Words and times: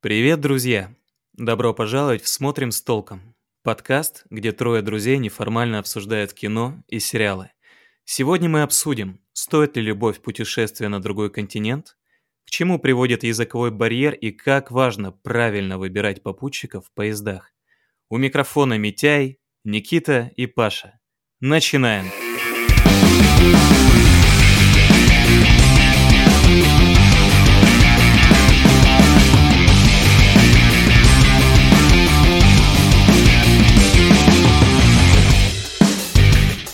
Привет, 0.00 0.40
друзья! 0.40 0.94
Добро 1.32 1.74
пожаловать 1.74 2.22
в 2.22 2.28
«Смотрим 2.28 2.70
с 2.70 2.80
толком»– 2.80 3.34
подкаст, 3.64 4.26
где 4.30 4.52
трое 4.52 4.80
друзей 4.80 5.18
неформально 5.18 5.80
обсуждают 5.80 6.32
кино 6.32 6.80
и 6.86 7.00
сериалы. 7.00 7.50
Сегодня 8.04 8.48
мы 8.48 8.62
обсудим, 8.62 9.18
стоит 9.32 9.76
ли 9.76 9.82
любовь 9.82 10.20
путешествия 10.20 10.86
на 10.86 11.02
другой 11.02 11.32
континент, 11.32 11.96
к 12.46 12.50
чему 12.50 12.78
приводит 12.78 13.24
языковой 13.24 13.72
барьер 13.72 14.14
и 14.14 14.30
как 14.30 14.70
важно 14.70 15.10
правильно 15.10 15.78
выбирать 15.78 16.22
попутчиков 16.22 16.86
в 16.86 16.92
поездах. 16.94 17.52
У 18.08 18.18
микрофона 18.18 18.78
Митяй, 18.78 19.40
Никита 19.64 20.30
и 20.36 20.46
Паша. 20.46 21.00
Начинаем! 21.40 22.27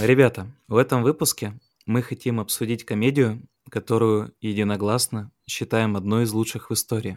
Ребята, 0.05 0.55
в 0.69 0.77
этом 0.77 1.03
выпуске 1.03 1.59
мы 1.87 2.03
хотим 2.03 2.39
обсудить 2.39 2.85
комедию, 2.85 3.41
которую 3.71 4.35
единогласно 4.43 5.33
считаем 5.47 5.97
одной 5.97 6.25
из 6.25 6.33
лучших 6.33 6.69
в 6.69 6.75
истории. 6.75 7.17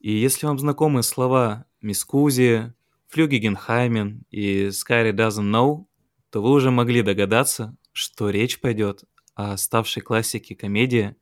И 0.00 0.12
если 0.12 0.44
вам 0.44 0.58
знакомы 0.58 1.02
слова 1.02 1.64
«Мискузи», 1.80 2.74
«Флюгегенхаймен» 3.08 4.22
и 4.30 4.66
«Skyry 4.66 5.12
doesn't 5.12 5.50
know», 5.50 5.86
то 6.28 6.42
вы 6.42 6.50
уже 6.50 6.70
могли 6.70 7.00
догадаться, 7.00 7.74
что 7.92 8.28
речь 8.28 8.60
пойдет 8.60 9.04
о 9.34 9.56
ставшей 9.56 10.02
классике 10.02 10.54
комедии 10.54 11.16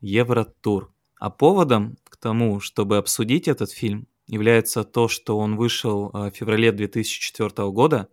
«Евротур». 0.00 0.94
А 1.18 1.30
поводом 1.30 1.96
к 2.04 2.16
тому, 2.16 2.60
чтобы 2.60 2.98
обсудить 2.98 3.48
этот 3.48 3.72
фильм, 3.72 4.06
является 4.28 4.84
то, 4.84 5.08
что 5.08 5.36
он 5.36 5.56
вышел 5.56 6.12
э, 6.14 6.30
в 6.30 6.34
феврале 6.36 6.70
2004 6.70 7.50
года, 7.70 8.08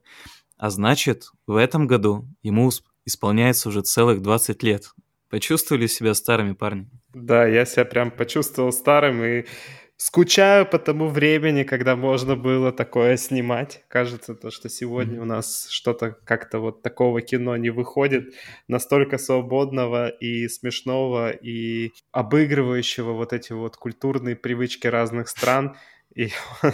а 0.57 0.69
значит, 0.69 1.31
в 1.47 1.55
этом 1.55 1.87
году 1.87 2.25
ему 2.43 2.69
исполняется 3.05 3.69
уже 3.69 3.81
целых 3.81 4.21
20 4.21 4.63
лет. 4.63 4.93
Почувствовали 5.29 5.87
себя 5.87 6.13
старыми 6.13 6.53
парни? 6.53 6.89
Да, 7.13 7.45
я 7.45 7.65
себя 7.65 7.85
прям 7.85 8.11
почувствовал 8.11 8.71
старым 8.71 9.23
и 9.23 9.45
скучаю 9.97 10.65
по 10.65 10.77
тому 10.77 11.07
времени, 11.07 11.63
когда 11.63 11.95
можно 11.95 12.35
было 12.35 12.71
такое 12.71 13.17
снимать. 13.17 13.83
Кажется, 13.87 14.35
то, 14.35 14.51
что 14.51 14.69
сегодня 14.69 15.21
у 15.21 15.25
нас 15.25 15.67
что-то 15.69 16.17
как-то 16.25 16.59
вот 16.59 16.81
такого 16.81 17.21
кино 17.21 17.55
не 17.57 17.69
выходит, 17.69 18.33
настолько 18.67 19.17
свободного 19.17 20.09
и 20.09 20.47
смешного, 20.47 21.31
и 21.31 21.91
обыгрывающего 22.11 23.13
вот 23.13 23.33
эти 23.33 23.53
вот 23.53 23.77
культурные 23.77 24.35
привычки 24.35 24.87
разных 24.87 25.29
стран 25.29 25.77
и 26.15 26.29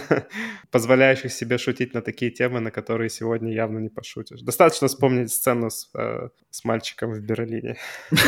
позволяющих 0.70 1.32
себе 1.32 1.58
шутить 1.58 1.94
на 1.94 2.00
такие 2.00 2.30
темы, 2.30 2.60
на 2.60 2.70
которые 2.70 3.10
сегодня 3.10 3.52
явно 3.52 3.78
не 3.78 3.88
пошутишь. 3.88 4.40
Достаточно 4.40 4.86
вспомнить 4.86 5.32
сцену 5.32 5.68
с, 5.68 5.90
э, 5.94 6.28
с 6.50 6.64
мальчиком 6.64 7.12
в 7.12 7.20
Берлине. 7.20 7.76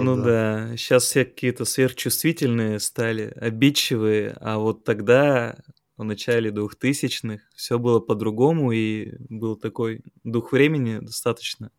Ну 0.00 0.22
да, 0.22 0.72
сейчас 0.76 1.04
все 1.04 1.24
какие-то 1.24 1.64
сверхчувствительные 1.64 2.78
стали, 2.80 3.32
обидчивые, 3.36 4.36
а 4.40 4.58
вот 4.58 4.84
тогда 4.84 5.56
в 5.96 6.04
начале 6.04 6.50
двухтысячных 6.50 7.42
все 7.54 7.78
было 7.78 8.00
по-другому, 8.00 8.72
и 8.72 9.14
был 9.28 9.56
такой 9.56 10.02
дух 10.24 10.52
времени 10.52 10.98
достаточно 10.98 11.70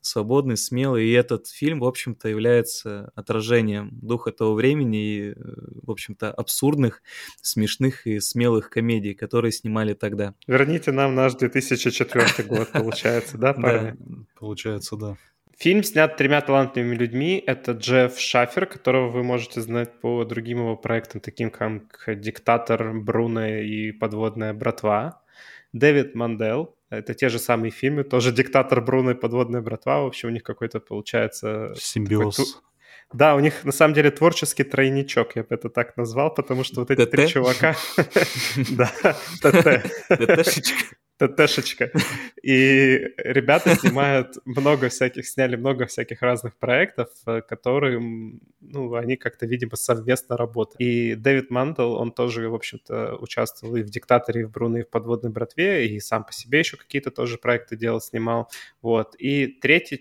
свободный, 0.00 0.56
смелый. 0.56 1.06
И 1.06 1.12
этот 1.12 1.48
фильм, 1.48 1.80
в 1.80 1.84
общем-то, 1.84 2.28
является 2.28 3.12
отражением 3.14 3.90
духа 3.92 4.32
того 4.32 4.54
времени 4.54 4.98
и, 4.98 5.30
э, 5.30 5.34
в 5.82 5.90
общем-то, 5.90 6.30
абсурдных, 6.32 7.02
смешных 7.42 8.06
и 8.06 8.20
смелых 8.20 8.70
комедий, 8.70 9.14
которые 9.14 9.52
снимали 9.52 9.94
тогда. 9.94 10.34
Верните 10.46 10.92
нам 10.92 11.14
наш 11.14 11.34
2004 11.34 12.48
год, 12.48 12.68
получается, 12.72 13.38
да, 13.38 13.52
парни? 13.52 13.94
Получается, 14.38 14.96
да. 14.96 15.16
Фильм 15.58 15.82
снят 15.82 16.16
тремя 16.16 16.40
талантливыми 16.40 16.94
людьми. 16.94 17.42
Это 17.44 17.72
Джефф 17.72 18.16
Шафер, 18.16 18.66
которого 18.66 19.10
вы 19.10 19.24
можете 19.24 19.60
знать 19.60 20.00
по 20.00 20.24
другим 20.24 20.58
его 20.58 20.76
проектам, 20.76 21.20
таким 21.20 21.50
как 21.50 22.04
«Диктатор», 22.06 22.92
«Бруно» 22.94 23.44
и 23.46 23.90
«Подводная 23.90 24.54
братва». 24.54 25.20
Дэвид 25.72 26.14
Мандел, 26.14 26.77
это 26.90 27.14
те 27.14 27.28
же 27.28 27.38
самые 27.38 27.70
фильмы, 27.70 28.04
тоже 28.04 28.32
«Диктатор 28.32 28.80
Бруно» 28.80 29.12
и 29.12 29.14
«Подводная 29.14 29.60
братва». 29.60 30.02
В 30.02 30.06
общем, 30.06 30.28
у 30.28 30.32
них 30.32 30.42
какой-то 30.42 30.80
получается... 30.80 31.74
Симбиоз. 31.76 32.36
Такой... 32.36 32.52
Да, 33.12 33.34
у 33.34 33.40
них 33.40 33.64
на 33.64 33.72
самом 33.72 33.94
деле 33.94 34.10
творческий 34.10 34.64
тройничок, 34.64 35.36
я 35.36 35.42
бы 35.42 35.54
это 35.54 35.70
так 35.70 35.96
назвал, 35.96 36.32
потому 36.32 36.64
что 36.64 36.80
вот 36.80 36.90
эти 36.90 37.06
три 37.06 37.28
чувака... 37.28 37.74
Да, 38.70 38.90
ТТ. 39.42 39.84
ТТшечка. 41.18 41.90
И 42.42 43.12
ребята 43.18 43.74
снимают 43.74 44.36
много 44.44 44.88
всяких, 44.88 45.26
сняли 45.26 45.56
много 45.56 45.86
всяких 45.86 46.22
разных 46.22 46.56
проектов, 46.56 47.08
э, 47.26 47.42
которые, 47.42 48.00
ну, 48.60 48.94
они 48.94 49.16
как-то, 49.16 49.46
видимо, 49.46 49.76
совместно 49.76 50.36
работают. 50.36 50.80
И 50.80 51.14
Дэвид 51.14 51.50
Мантл, 51.50 51.94
он 51.94 52.12
тоже, 52.12 52.48
в 52.48 52.54
общем-то, 52.54 53.16
участвовал 53.16 53.76
и 53.76 53.82
в 53.82 53.90
«Диктаторе», 53.90 54.42
и 54.42 54.44
в 54.44 54.50
«Бруно», 54.50 54.78
и 54.78 54.82
в 54.82 54.88
«Подводной 54.90 55.30
братве», 55.30 55.88
и 55.88 56.00
сам 56.00 56.24
по 56.24 56.32
себе 56.32 56.60
еще 56.60 56.76
какие-то 56.76 57.10
тоже 57.10 57.38
проекты 57.38 57.76
делал, 57.76 58.00
снимал. 58.00 58.48
Вот. 58.80 59.14
И 59.18 59.46
третий 59.46 60.00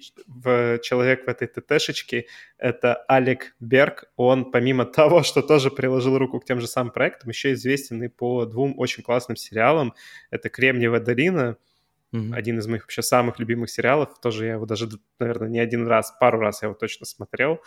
человек 0.81 1.25
в 1.25 1.29
этой 1.29 1.47
ТТшечке— 1.47 2.27
это 2.57 2.95
Алек 3.07 3.55
Берг. 3.59 4.05
Он, 4.15 4.51
помимо 4.51 4.85
того, 4.97 5.23
что 5.23 5.41
тоже 5.41 5.71
приложил 5.71 6.17
руку 6.17 6.39
к 6.39 6.45
тем 6.45 6.61
же 6.61 6.67
самым 6.67 6.91
проектам, 6.91 7.29
еще 7.29 7.53
известен 7.53 8.03
и 8.03 8.07
по 8.07 8.45
двум 8.45 8.73
очень 8.77 9.03
классным 9.03 9.35
сериалам. 9.35 9.93
Это 10.29 10.49
«Кремниевая 10.49 11.01
долина», 11.07 11.57
Mm-hmm. 12.13 12.33
Один 12.33 12.59
из 12.59 12.67
моих 12.67 12.83
вообще 12.83 13.01
самых 13.01 13.37
любимых 13.37 13.69
сериалов. 13.69 14.19
Тоже 14.21 14.45
я 14.45 14.53
его 14.53 14.65
даже, 14.65 14.87
наверное, 15.19 15.49
не 15.49 15.59
один 15.59 15.85
раз, 15.87 16.15
пару 16.19 16.39
раз 16.39 16.61
я 16.61 16.67
его 16.67 16.75
точно 16.75 17.05
смотрел, 17.05 17.59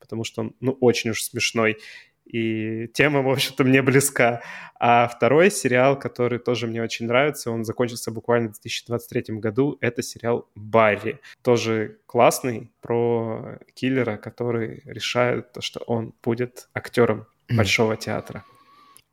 потому 0.00 0.24
что 0.24 0.42
он, 0.42 0.56
ну, 0.60 0.72
очень 0.80 1.10
уж 1.10 1.22
смешной. 1.22 1.78
И 2.24 2.88
тема, 2.94 3.22
в 3.22 3.28
общем-то, 3.28 3.64
мне 3.64 3.82
близка. 3.82 4.42
А 4.80 5.06
второй 5.06 5.50
сериал, 5.50 5.98
который 5.98 6.38
тоже 6.38 6.66
мне 6.66 6.82
очень 6.82 7.06
нравится, 7.06 7.50
он 7.50 7.64
закончился 7.64 8.10
буквально 8.10 8.48
в 8.48 8.52
2023 8.52 9.36
году, 9.36 9.78
это 9.80 10.02
сериал 10.02 10.50
«Барри». 10.54 11.20
Тоже 11.42 11.98
классный, 12.06 12.72
про 12.80 13.58
киллера, 13.74 14.16
который 14.16 14.82
решает 14.86 15.52
то, 15.52 15.60
что 15.60 15.80
он 15.80 16.14
будет 16.22 16.68
актером 16.74 17.26
Большого 17.48 17.96
театра. 17.96 18.42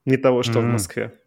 Не 0.06 0.18
того, 0.18 0.42
что 0.42 0.60
mm-hmm. 0.60 0.62
в 0.62 0.72
Москве. 0.72 1.20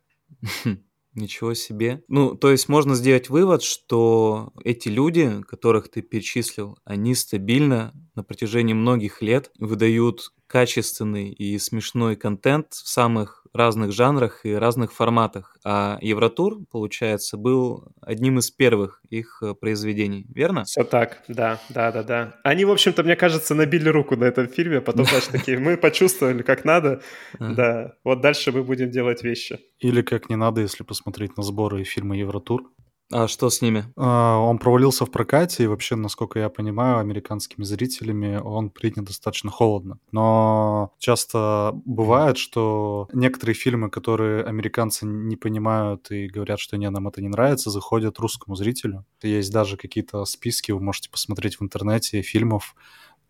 Ничего 1.14 1.54
себе. 1.54 2.02
Ну, 2.08 2.34
то 2.34 2.50
есть 2.50 2.68
можно 2.68 2.96
сделать 2.96 3.28
вывод, 3.30 3.62
что 3.62 4.52
эти 4.64 4.88
люди, 4.88 5.42
которых 5.46 5.88
ты 5.88 6.02
перечислил, 6.02 6.76
они 6.84 7.14
стабильно 7.14 7.92
на 8.16 8.24
протяжении 8.24 8.74
многих 8.74 9.22
лет 9.22 9.52
выдают 9.60 10.32
качественный 10.48 11.30
и 11.32 11.56
смешной 11.58 12.16
контент 12.16 12.72
в 12.72 12.88
самых 12.88 13.43
разных 13.54 13.92
жанрах 13.92 14.44
и 14.44 14.52
разных 14.52 14.92
форматах. 14.92 15.56
А 15.64 15.98
Евротур, 16.00 16.58
получается, 16.70 17.36
был 17.36 17.92
одним 18.00 18.38
из 18.38 18.50
первых 18.50 19.00
их 19.08 19.42
э, 19.42 19.54
произведений, 19.54 20.26
верно? 20.34 20.64
Все 20.64 20.84
так, 20.84 21.22
да, 21.28 21.60
да, 21.68 21.92
да, 21.92 22.02
да. 22.02 22.34
Они, 22.42 22.64
в 22.64 22.70
общем-то, 22.70 23.04
мне 23.04 23.16
кажется, 23.16 23.54
набили 23.54 23.88
руку 23.88 24.16
на 24.16 24.24
этом 24.24 24.48
фильме, 24.48 24.80
потом, 24.80 25.06
значит, 25.06 25.30
такие, 25.30 25.58
мы 25.58 25.76
почувствовали, 25.76 26.42
как 26.42 26.64
надо, 26.64 27.00
да, 27.38 27.94
вот 28.02 28.20
дальше 28.20 28.52
мы 28.52 28.64
будем 28.64 28.90
делать 28.90 29.22
вещи. 29.22 29.60
Или 29.78 30.02
как 30.02 30.28
не 30.28 30.36
надо, 30.36 30.60
если 30.60 30.82
посмотреть 30.82 31.36
на 31.36 31.42
сборы 31.42 31.84
фильма 31.84 32.16
Евротур. 32.16 32.70
А 33.12 33.28
что 33.28 33.50
с 33.50 33.60
ними? 33.60 33.84
А, 33.96 34.38
он 34.38 34.58
провалился 34.58 35.04
в 35.04 35.10
прокате, 35.10 35.64
и 35.64 35.66
вообще, 35.66 35.94
насколько 35.94 36.38
я 36.38 36.48
понимаю, 36.48 36.98
американскими 36.98 37.64
зрителями 37.64 38.36
он 38.36 38.70
принят 38.70 39.04
достаточно 39.04 39.50
холодно. 39.50 39.98
Но 40.10 40.92
часто 40.98 41.72
бывает, 41.84 42.38
что 42.38 43.08
некоторые 43.12 43.54
фильмы, 43.54 43.90
которые 43.90 44.44
американцы 44.44 45.06
не 45.06 45.36
понимают 45.36 46.10
и 46.10 46.28
говорят, 46.28 46.60
что 46.60 46.76
не, 46.76 46.88
нам 46.88 47.08
это 47.08 47.20
не 47.20 47.28
нравится, 47.28 47.70
заходят 47.70 48.18
русскому 48.18 48.56
зрителю. 48.56 49.04
Есть 49.22 49.52
даже 49.52 49.76
какие-то 49.76 50.24
списки, 50.24 50.72
вы 50.72 50.80
можете 50.80 51.10
посмотреть 51.10 51.60
в 51.60 51.62
интернете 51.62 52.22
фильмов, 52.22 52.74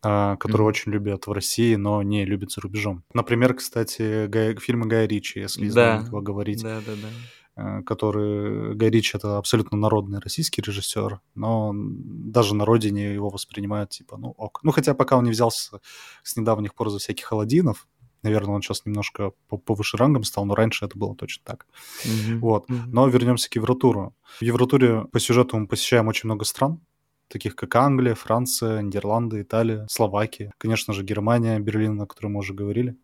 а, 0.03 0.37
которые 0.37 0.67
mm-hmm. 0.67 0.69
очень 0.69 0.93
любят 0.93 1.27
в 1.27 1.33
России, 1.33 1.75
но 1.77 2.03
не 2.03 2.25
любят 2.25 2.53
за 2.53 2.61
рубежом. 2.61 3.03
Например, 3.15 3.55
кстати, 3.55 4.27
Гай, 4.27 4.55
фильмы 4.57 4.87
Гая 4.87 5.09
Ричи, 5.09 5.41
если 5.41 5.69
да. 5.71 5.99
из 5.99 6.11
говорить. 6.11 6.63
Да, 6.63 6.81
да, 6.87 6.93
да. 6.93 7.09
Э, 7.57 7.83
который 7.83 8.75
Гай 8.75 8.91
это 8.91 9.39
абсолютно 9.39 9.79
народный 9.79 10.19
российский 10.19 10.61
режиссер, 10.61 11.21
но 11.37 11.73
даже 11.73 12.53
на 12.57 12.65
родине 12.65 13.15
его 13.15 13.29
воспринимают 13.29 13.91
типа, 13.91 14.17
ну 14.17 14.35
ок. 14.37 14.59
Ну 14.65 14.73
хотя 14.73 14.93
пока 14.93 15.17
он 15.17 15.25
не 15.25 15.31
взялся 15.31 15.79
с 16.25 16.37
недавних 16.37 16.75
пор 16.75 16.91
за 16.91 16.99
всяких 16.99 17.31
Аладдинов, 17.31 17.87
наверное, 18.25 18.57
он 18.57 18.63
сейчас 18.63 18.85
немножко 18.87 19.33
повыше 19.67 19.97
рангом 19.97 20.25
стал, 20.25 20.47
но 20.47 20.57
раньше 20.57 20.85
это 20.85 20.99
было 20.99 21.15
точно 21.15 21.45
так. 21.45 21.67
Mm-hmm. 22.05 22.39
Вот. 22.39 22.69
Mm-hmm. 22.69 22.87
Но 22.89 23.07
вернемся 23.07 23.49
к 23.49 23.55
Евротуру. 23.55 24.17
В 24.41 24.43
Евротуре 24.43 25.05
по 25.13 25.21
сюжету 25.21 25.57
мы 25.57 25.69
посещаем 25.69 26.09
очень 26.09 26.27
много 26.27 26.45
стран, 26.45 26.81
таких 27.29 27.55
как 27.55 27.77
Англия, 27.77 28.17
Франция, 28.17 28.83
Нидерланды, 28.83 29.43
Италия, 29.43 29.87
Словакия, 29.89 30.53
конечно 30.59 30.93
же, 30.93 31.05
Германия, 31.05 31.61
Берлин, 31.61 32.01
о 32.01 32.07
которой 32.07 32.29
мы 32.29 32.41
уже 32.41 32.53
говорили. 32.53 32.97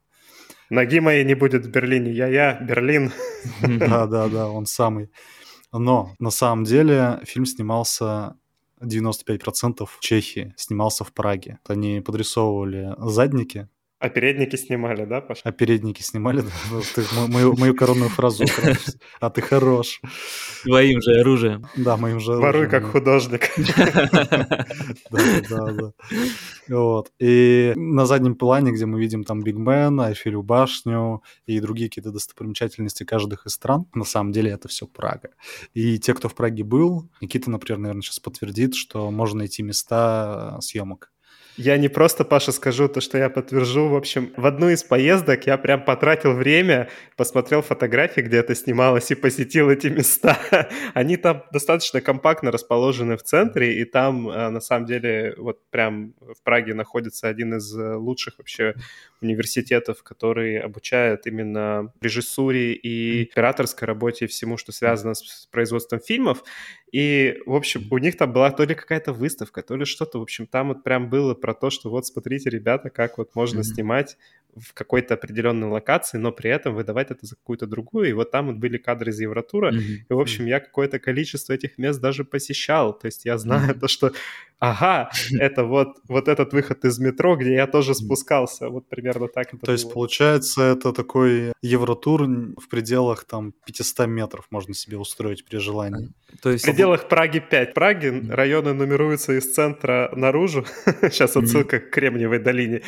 Ноги 0.71 1.01
моей 1.01 1.25
не 1.25 1.35
будет 1.35 1.67
в 1.67 1.71
Берлине. 1.71 2.13
Я-я, 2.13 2.61
Берлин. 2.61 3.13
Да-да-да, 3.61 4.49
он 4.49 4.67
самый. 4.67 5.11
Но 5.73 6.15
на 6.19 6.31
самом 6.31 6.65
деле 6.65 7.21
фильм 7.25 7.45
снимался 7.45 8.37
95% 8.81 9.87
в 9.87 10.01
Чехии, 10.01 10.55
снимался 10.57 11.05
в 11.05 11.13
Праге. 11.13 11.59
Они 11.67 12.01
подрисовывали 12.01 12.95
задники 12.99 13.69
а 14.01 14.09
передники 14.09 14.57
снимали, 14.57 15.05
да, 15.05 15.21
Паша? 15.21 15.43
А 15.45 15.53
передники 15.53 16.03
снимали, 16.03 16.41
да. 16.71 16.81
Ты 16.95 17.05
мою, 17.29 17.55
мою 17.55 17.75
коронную 17.75 18.09
фразу 18.09 18.45
А 19.21 19.29
ты 19.29 19.43
хорош. 19.43 20.01
Твоим 20.65 21.03
же 21.03 21.21
оружием. 21.21 21.67
Да, 21.77 21.99
моим 21.99 22.19
же 22.19 22.33
оружием. 22.33 22.53
Воруй 22.53 22.69
как 22.69 22.85
художник. 22.85 23.51
Да, 25.11 25.21
да, 25.49 25.73
да. 25.73 25.93
Вот. 26.69 27.13
И 27.19 27.73
на 27.77 28.07
заднем 28.07 28.37
плане, 28.37 28.71
где 28.71 28.87
мы 28.87 29.01
видим 29.01 29.25
там 29.25 29.43
Биг 29.43 29.57
Бен, 29.57 30.01
Айфелю 30.01 30.43
башню 30.43 31.23
и 31.47 31.61
другие 31.61 31.89
какие-то 31.89 32.11
достопримечательности 32.11 33.05
каждых 33.05 33.47
из 33.47 33.53
стран, 33.53 33.87
на 33.95 34.05
самом 34.05 34.33
деле 34.33 34.51
это 34.51 34.69
все 34.69 34.87
Прага. 34.87 35.31
И 35.75 35.99
те, 35.99 36.15
кто 36.15 36.29
в 36.29 36.35
Праге 36.35 36.65
был, 36.65 37.11
Никита, 37.21 37.51
например, 37.51 37.79
наверное, 37.79 38.03
сейчас 38.03 38.21
подтвердит, 38.21 38.75
что 38.75 39.11
можно 39.11 39.41
найти 39.41 39.63
места 39.63 40.59
съемок 40.61 41.11
я 41.57 41.77
не 41.77 41.89
просто, 41.89 42.25
Паша, 42.25 42.53
скажу 42.53 42.89
то, 42.89 43.01
что 43.01 43.19
я 43.19 43.29
подтвержу. 43.29 43.89
В 43.89 43.97
общем, 43.97 44.33
в 44.37 44.47
одну 44.47 44.69
из 44.71 44.83
поездок 44.83 45.47
я 45.47 45.59
прям 45.59 45.85
потратил 45.85 46.33
время, 46.33 46.89
посмотрел 47.17 47.63
фотографии, 47.63 48.21
где 48.21 48.39
это 48.39 48.55
снималось, 48.55 49.11
и 49.11 49.15
посетил 49.15 49.71
эти 49.71 49.89
места. 49.89 50.39
Они 50.95 51.17
там 51.17 51.45
достаточно 51.53 52.01
компактно 52.01 52.51
расположены 52.51 53.17
в 53.17 53.23
центре, 53.23 53.81
и 53.81 53.85
там, 53.85 54.29
э, 54.29 54.49
на 54.51 54.61
самом 54.61 54.87
деле, 54.87 55.35
вот 55.37 55.59
прям 55.71 56.15
в 56.21 56.43
Праге 56.43 56.75
находится 56.75 57.29
один 57.29 57.55
из 57.55 57.77
э, 57.77 57.95
лучших 57.95 58.39
вообще 58.39 58.75
университетов, 59.21 60.03
который 60.03 60.59
обучает 60.59 61.27
именно 61.27 61.93
режиссуре 62.01 62.73
и 62.73 63.29
операторской 63.31 63.87
работе 63.87 64.25
и 64.25 64.29
всему, 64.29 64.57
что 64.57 64.73
связано 64.73 65.15
с 65.15 65.47
производством 65.51 66.01
фильмов. 66.01 66.43
И, 66.93 67.39
в 67.47 67.55
общем, 67.55 67.87
у 67.91 67.99
них 67.99 68.17
там 68.17 68.33
была 68.33 68.51
то 68.51 68.65
ли 68.65 68.75
какая-то 68.75 69.13
выставка, 69.13 69.63
то 69.63 69.77
ли 69.77 69.85
что-то. 69.85 70.19
В 70.19 70.23
общем, 70.23 70.47
там 70.47 70.69
вот 70.69 70.83
прям 70.83 71.09
было 71.09 71.35
про 71.41 71.55
то, 71.55 71.71
что 71.71 71.91
вот 71.91 72.07
смотрите, 72.07 72.51
ребята, 72.51 72.91
как 72.91 73.19
вот 73.19 73.35
можно 73.35 73.61
mm-hmm. 73.61 73.75
снимать 73.75 74.17
в 74.57 74.75
какой-то 74.75 75.15
определенной 75.15 75.69
локации, 75.69 76.19
но 76.19 76.33
при 76.33 76.51
этом 76.51 76.75
выдавать 76.75 77.11
это 77.11 77.27
за 77.27 77.37
какую-то 77.37 77.67
другую. 77.67 78.09
И 78.09 78.13
вот 78.13 78.31
там 78.31 78.47
вот 78.47 78.57
были 78.57 78.79
кадры 78.79 79.11
из 79.11 79.21
Евротура. 79.21 79.73
Mm-hmm. 79.73 79.97
И, 80.09 80.13
в 80.13 80.19
общем, 80.21 80.47
я 80.47 80.61
какое-то 80.61 80.99
количество 80.99 81.53
этих 81.53 81.79
мест 81.79 82.01
даже 82.01 82.25
посещал. 82.25 82.99
То 82.99 83.07
есть 83.07 83.25
я 83.25 83.39
знаю 83.39 83.75
mm-hmm. 83.75 83.81
то, 83.81 83.89
что 83.89 84.13
ага, 84.61 85.11
это 85.41 85.65
вот, 85.65 85.99
вот 86.09 86.29
этот 86.29 86.53
выход 86.53 86.85
из 86.85 86.99
метро, 86.99 87.37
где 87.37 87.55
я 87.55 87.67
тоже 87.67 87.95
спускался. 87.95 88.69
Вот 88.69 88.89
примерно 88.89 89.27
так 89.27 89.49
это 89.49 89.59
То 89.59 89.67
было. 89.67 89.73
есть, 89.73 89.93
получается, 89.93 90.63
это 90.63 90.93
такой 90.93 91.53
Евротур 91.63 92.23
в 92.23 92.69
пределах 92.69 93.25
там 93.25 93.53
500 93.67 94.07
метров 94.07 94.47
можно 94.51 94.75
себе 94.75 94.99
устроить 94.99 95.45
при 95.45 95.59
желании. 95.59 96.13
То 96.43 96.51
есть... 96.51 96.65
В 96.65 96.67
пределах 96.69 97.09
Праги 97.09 97.41
5. 97.41 97.75
Праги 97.75 98.31
районы 98.31 98.73
нумеруются 98.73 99.33
из 99.33 99.53
центра 99.53 100.13
наружу. 100.15 100.65
Сейчас 101.03 101.37
отсылка 101.37 101.81
к 101.81 101.91
Кремниевой 101.91 102.39
долине. 102.39 102.83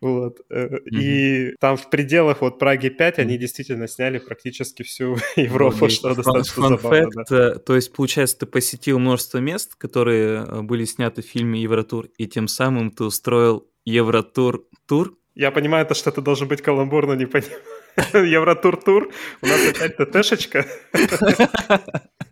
Вот. 0.00 0.40
Э, 0.50 0.78
и 0.90 1.54
там 1.60 1.76
в 1.76 1.88
пределах 1.90 2.42
вот 2.42 2.58
Праги 2.58 2.88
5 2.88 3.18
они 3.18 3.38
действительно 3.38 3.88
сняли 3.88 4.18
практически 4.18 4.82
всю 4.82 5.16
Европу, 5.36 5.88
что 5.88 6.14
достаточно 6.14 6.68
забавно. 6.68 7.24
Э, 7.30 7.58
то 7.58 7.74
есть, 7.74 7.92
получается, 7.92 8.38
ты 8.40 8.46
посетил 8.46 8.98
множество 8.98 9.38
мест, 9.38 9.74
которые 9.74 10.44
э, 10.44 10.62
были 10.62 10.84
сняты 10.84 11.22
в 11.22 11.26
фильме 11.26 11.62
Евротур, 11.62 12.08
и 12.18 12.26
тем 12.26 12.48
самым 12.48 12.90
ты 12.90 13.04
устроил 13.04 13.66
Евротур 13.84 14.64
тур? 14.86 15.16
Я 15.34 15.50
понимаю, 15.50 15.84
это 15.84 15.94
что-то 15.94 16.22
должен 16.22 16.48
быть 16.48 16.62
каламбур, 16.62 17.06
но 17.06 17.14
не 17.14 17.26
понимаю. 17.26 17.60
Евротур-тур. 18.12 19.10
У 19.42 19.46
нас 19.46 19.60
опять 19.68 19.96
ТТшечка. 19.96 20.66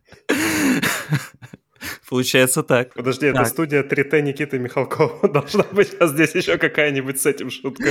Получается 2.15 2.63
так. 2.63 2.95
Подожди, 2.95 3.33
так. 3.33 3.41
это 3.41 3.51
студия 3.51 3.83
3Т 3.83 4.23
Никиты 4.23 4.61
Михалкова. 4.61 5.29
Должна 5.33 5.65
быть 5.73 5.97
а 5.99 6.07
здесь 6.07 6.33
еще 6.37 6.59
какая-нибудь 6.59 7.21
с 7.21 7.27
этим 7.27 7.51
шутка. 7.51 7.91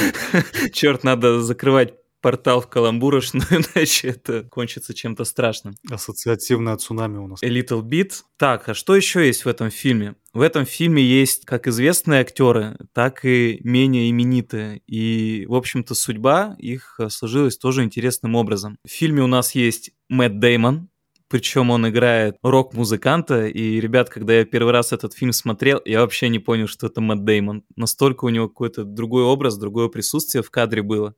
Черт, 0.72 1.04
надо 1.04 1.42
закрывать 1.42 1.92
портал 2.22 2.62
в 2.62 2.68
каламбурочную, 2.68 3.44
иначе 3.74 4.08
это 4.08 4.44
кончится 4.44 4.94
чем-то 4.94 5.24
страшным. 5.24 5.74
Ассоциативное 5.90 6.74
цунами 6.78 7.18
у 7.18 7.26
нас. 7.26 7.42
A 7.42 7.48
Little 7.48 7.82
Bit. 7.82 8.22
Так, 8.38 8.70
а 8.70 8.72
что 8.72 8.96
еще 8.96 9.26
есть 9.26 9.44
в 9.44 9.48
этом 9.48 9.70
фильме? 9.70 10.14
В 10.32 10.40
этом 10.40 10.64
фильме 10.64 11.02
есть 11.02 11.44
как 11.44 11.66
известные 11.66 12.22
актеры, 12.22 12.78
так 12.94 13.26
и 13.26 13.60
менее 13.62 14.08
именитые. 14.08 14.80
И, 14.86 15.44
в 15.48 15.54
общем-то, 15.54 15.94
судьба 15.94 16.56
их 16.58 16.98
сложилась 17.10 17.58
тоже 17.58 17.82
интересным 17.82 18.36
образом. 18.36 18.78
В 18.86 18.90
фильме 18.90 19.22
у 19.22 19.26
нас 19.26 19.54
есть 19.54 19.90
Мэтт 20.08 20.38
Деймон, 20.38 20.88
причем 21.30 21.70
он 21.70 21.88
играет 21.88 22.36
рок-музыканта, 22.42 23.46
и, 23.46 23.80
ребят, 23.80 24.10
когда 24.10 24.34
я 24.34 24.44
первый 24.44 24.72
раз 24.72 24.92
этот 24.92 25.14
фильм 25.14 25.32
смотрел, 25.32 25.80
я 25.84 26.00
вообще 26.00 26.28
не 26.28 26.40
понял, 26.40 26.66
что 26.66 26.88
это 26.88 27.00
Мэтт 27.00 27.24
Деймон. 27.24 27.62
Настолько 27.76 28.24
у 28.24 28.30
него 28.30 28.48
какой-то 28.48 28.82
другой 28.82 29.22
образ, 29.22 29.56
другое 29.56 29.86
присутствие 29.88 30.42
в 30.42 30.50
кадре 30.50 30.82
было. 30.82 31.14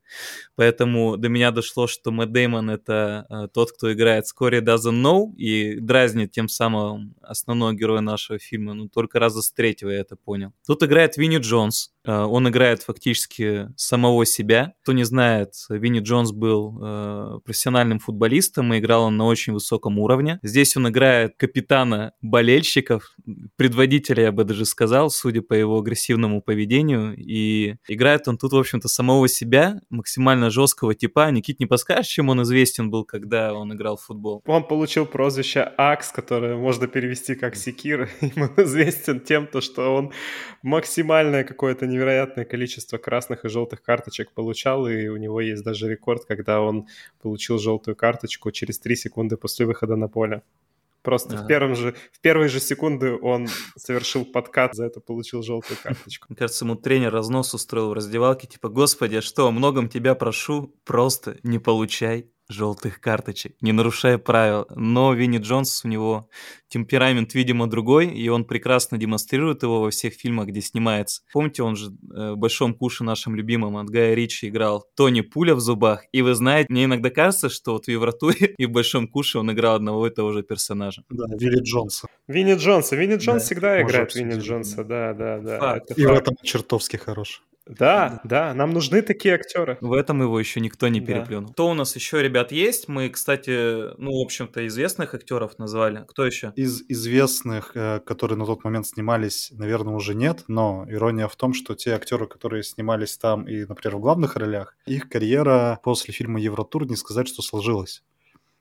Поэтому 0.54 1.16
до 1.16 1.30
меня 1.30 1.50
дошло, 1.50 1.86
что 1.86 2.10
Мэтт 2.10 2.30
Деймон— 2.30 2.68
это 2.70 3.24
э, 3.30 3.48
тот, 3.54 3.72
кто 3.72 3.90
играет 3.90 4.26
Скори 4.26 4.60
Doesn't 4.60 5.02
Know 5.02 5.34
и 5.36 5.80
дразнит 5.80 6.30
тем 6.30 6.48
самым 6.48 7.14
основного 7.22 7.72
героя 7.72 8.02
нашего 8.02 8.38
фильма. 8.38 8.74
Ну, 8.74 8.88
только 8.90 9.18
раза 9.18 9.40
с 9.40 9.50
третьего 9.50 9.88
я 9.88 10.00
это 10.00 10.16
понял. 10.16 10.52
Тут 10.66 10.82
играет 10.82 11.16
Винни 11.16 11.38
Джонс, 11.38 11.91
он 12.04 12.48
играет 12.48 12.82
фактически 12.82 13.68
самого 13.76 14.26
себя. 14.26 14.74
Кто 14.82 14.92
не 14.92 15.04
знает, 15.04 15.54
Винни 15.68 16.00
Джонс 16.00 16.32
был 16.32 16.78
э, 16.80 17.38
профессиональным 17.44 17.98
футболистом 17.98 18.74
и 18.74 18.78
играл 18.78 19.04
он 19.04 19.16
на 19.16 19.26
очень 19.26 19.52
высоком 19.52 19.98
уровне. 19.98 20.38
Здесь 20.42 20.76
он 20.76 20.88
играет 20.88 21.36
капитана 21.36 22.12
болельщиков, 22.20 23.14
предводителя, 23.56 24.24
я 24.24 24.32
бы 24.32 24.44
даже 24.44 24.64
сказал, 24.64 25.10
судя 25.10 25.42
по 25.42 25.54
его 25.54 25.78
агрессивному 25.78 26.42
поведению. 26.42 27.14
И 27.16 27.76
играет 27.88 28.28
он 28.28 28.38
тут, 28.38 28.52
в 28.52 28.58
общем-то, 28.58 28.88
самого 28.88 29.28
себя, 29.28 29.80
максимально 29.90 30.50
жесткого 30.50 30.94
типа. 30.94 31.30
Никит, 31.30 31.60
не 31.60 31.66
подскажешь, 31.66 32.08
чем 32.08 32.28
он 32.28 32.42
известен 32.42 32.90
был, 32.90 33.04
когда 33.04 33.54
он 33.54 33.72
играл 33.72 33.96
в 33.96 34.02
футбол? 34.02 34.42
Он 34.46 34.66
получил 34.66 35.06
прозвище 35.06 35.72
Акс, 35.76 36.10
которое 36.10 36.56
можно 36.56 36.86
перевести 36.86 37.34
как 37.34 37.56
Секир. 37.56 38.08
Ему 38.20 38.48
известен 38.56 39.20
тем, 39.20 39.46
то, 39.46 39.60
что 39.60 39.94
он 39.94 40.12
максимальное 40.62 41.44
какое-то 41.44 41.86
невероятное 41.92 42.44
количество 42.44 42.98
красных 42.98 43.44
и 43.44 43.48
желтых 43.48 43.82
карточек 43.82 44.32
получал, 44.32 44.88
и 44.88 45.08
у 45.08 45.16
него 45.16 45.40
есть 45.40 45.62
даже 45.62 45.88
рекорд, 45.88 46.24
когда 46.24 46.60
он 46.60 46.86
получил 47.20 47.58
желтую 47.58 47.94
карточку 47.96 48.50
через 48.50 48.78
3 48.78 48.96
секунды 48.96 49.36
после 49.36 49.66
выхода 49.66 49.96
на 49.96 50.08
поле. 50.08 50.42
Просто 51.02 51.34
ага. 51.34 51.44
в, 51.44 51.46
первом 51.48 51.74
же, 51.74 51.94
в 52.12 52.20
первые 52.20 52.48
же 52.48 52.60
секунды 52.60 53.16
он 53.20 53.48
совершил 53.76 54.24
подкат, 54.24 54.74
за 54.74 54.86
это 54.86 55.00
получил 55.00 55.42
желтую 55.42 55.78
карточку. 55.82 56.26
Мне 56.28 56.36
кажется, 56.36 56.64
ему 56.64 56.76
тренер 56.76 57.12
разнос 57.12 57.54
устроил 57.54 57.90
в 57.90 57.92
раздевалке, 57.92 58.46
типа, 58.46 58.68
господи, 58.68 59.20
что, 59.20 59.48
о 59.48 59.50
многом 59.50 59.88
тебя 59.88 60.14
прошу, 60.14 60.74
просто 60.84 61.38
не 61.42 61.58
получай 61.58 62.31
желтых 62.48 63.00
карточек, 63.00 63.56
не 63.60 63.72
нарушая 63.72 64.18
правил. 64.18 64.66
Но 64.74 65.12
Винни 65.12 65.38
Джонс, 65.38 65.84
у 65.84 65.88
него 65.88 66.28
темперамент, 66.68 67.34
видимо, 67.34 67.68
другой, 67.68 68.08
и 68.08 68.28
он 68.28 68.44
прекрасно 68.44 68.98
демонстрирует 68.98 69.62
его 69.62 69.80
во 69.80 69.90
всех 69.90 70.14
фильмах, 70.14 70.48
где 70.48 70.60
снимается. 70.60 71.22
Помните, 71.32 71.62
он 71.62 71.76
же 71.76 71.90
э, 71.90 72.32
в 72.32 72.36
«Большом 72.36 72.74
куше» 72.74 73.04
нашим 73.04 73.36
любимым 73.36 73.76
от 73.76 73.90
Гая 73.90 74.14
Ричи 74.14 74.48
играл 74.48 74.86
Тони 74.96 75.20
Пуля 75.20 75.54
в 75.54 75.60
зубах. 75.60 76.04
И 76.12 76.22
вы 76.22 76.34
знаете, 76.34 76.66
мне 76.70 76.84
иногда 76.84 77.10
кажется, 77.10 77.48
что 77.48 77.72
вот 77.72 77.86
в 77.86 77.88
«Евротуре» 77.88 78.54
и 78.58 78.66
в 78.66 78.70
«Большом 78.70 79.08
куше» 79.08 79.38
он 79.38 79.52
играл 79.52 79.76
одного 79.76 80.06
и 80.06 80.10
того 80.10 80.32
же 80.32 80.42
персонажа. 80.42 81.04
Да, 81.10 81.26
Винни 81.36 81.62
Джонса. 81.62 82.08
Винни 82.26 82.54
Джонса. 82.54 82.96
Винни 82.96 83.16
Джонс 83.16 83.42
да, 83.42 83.46
всегда 83.46 83.82
играет 83.82 84.14
Винни 84.14 84.38
Джонса, 84.38 84.84
да, 84.84 85.12
да, 85.12 85.38
да. 85.38 85.58
Факт. 85.58 85.90
И 85.96 86.02
факт. 86.04 86.14
в 86.14 86.20
этом 86.20 86.36
чертовски 86.42 86.96
хорош. 86.96 87.42
Да, 87.66 88.20
да, 88.24 88.54
нам 88.54 88.70
нужны 88.70 89.02
такие 89.02 89.34
актеры. 89.34 89.78
В 89.80 89.92
этом 89.92 90.20
его 90.22 90.38
еще 90.38 90.60
никто 90.60 90.88
не 90.88 91.00
переплюнул. 91.00 91.48
Да. 91.48 91.52
Кто 91.52 91.70
у 91.70 91.74
нас 91.74 91.94
еще, 91.94 92.22
ребят, 92.22 92.50
есть? 92.50 92.88
Мы, 92.88 93.08
кстати, 93.08 93.96
ну, 93.98 94.18
в 94.18 94.24
общем-то, 94.24 94.66
известных 94.66 95.14
актеров 95.14 95.58
назвали. 95.58 96.04
Кто 96.08 96.26
еще? 96.26 96.52
Из 96.56 96.82
известных, 96.88 97.72
э, 97.74 98.00
которые 98.00 98.36
на 98.36 98.46
тот 98.46 98.64
момент 98.64 98.86
снимались, 98.86 99.52
наверное, 99.52 99.94
уже 99.94 100.14
нет, 100.14 100.44
но 100.48 100.86
ирония 100.88 101.28
в 101.28 101.36
том, 101.36 101.54
что 101.54 101.74
те 101.74 101.92
актеры, 101.94 102.26
которые 102.26 102.64
снимались 102.64 103.16
там 103.16 103.46
и, 103.46 103.64
например, 103.64 103.96
в 103.96 104.00
главных 104.00 104.36
ролях, 104.36 104.76
их 104.86 105.08
карьера 105.08 105.78
после 105.84 106.12
фильма 106.12 106.40
«Евротур» 106.40 106.86
не 106.86 106.96
сказать, 106.96 107.28
что 107.28 107.42
сложилась. 107.42 108.02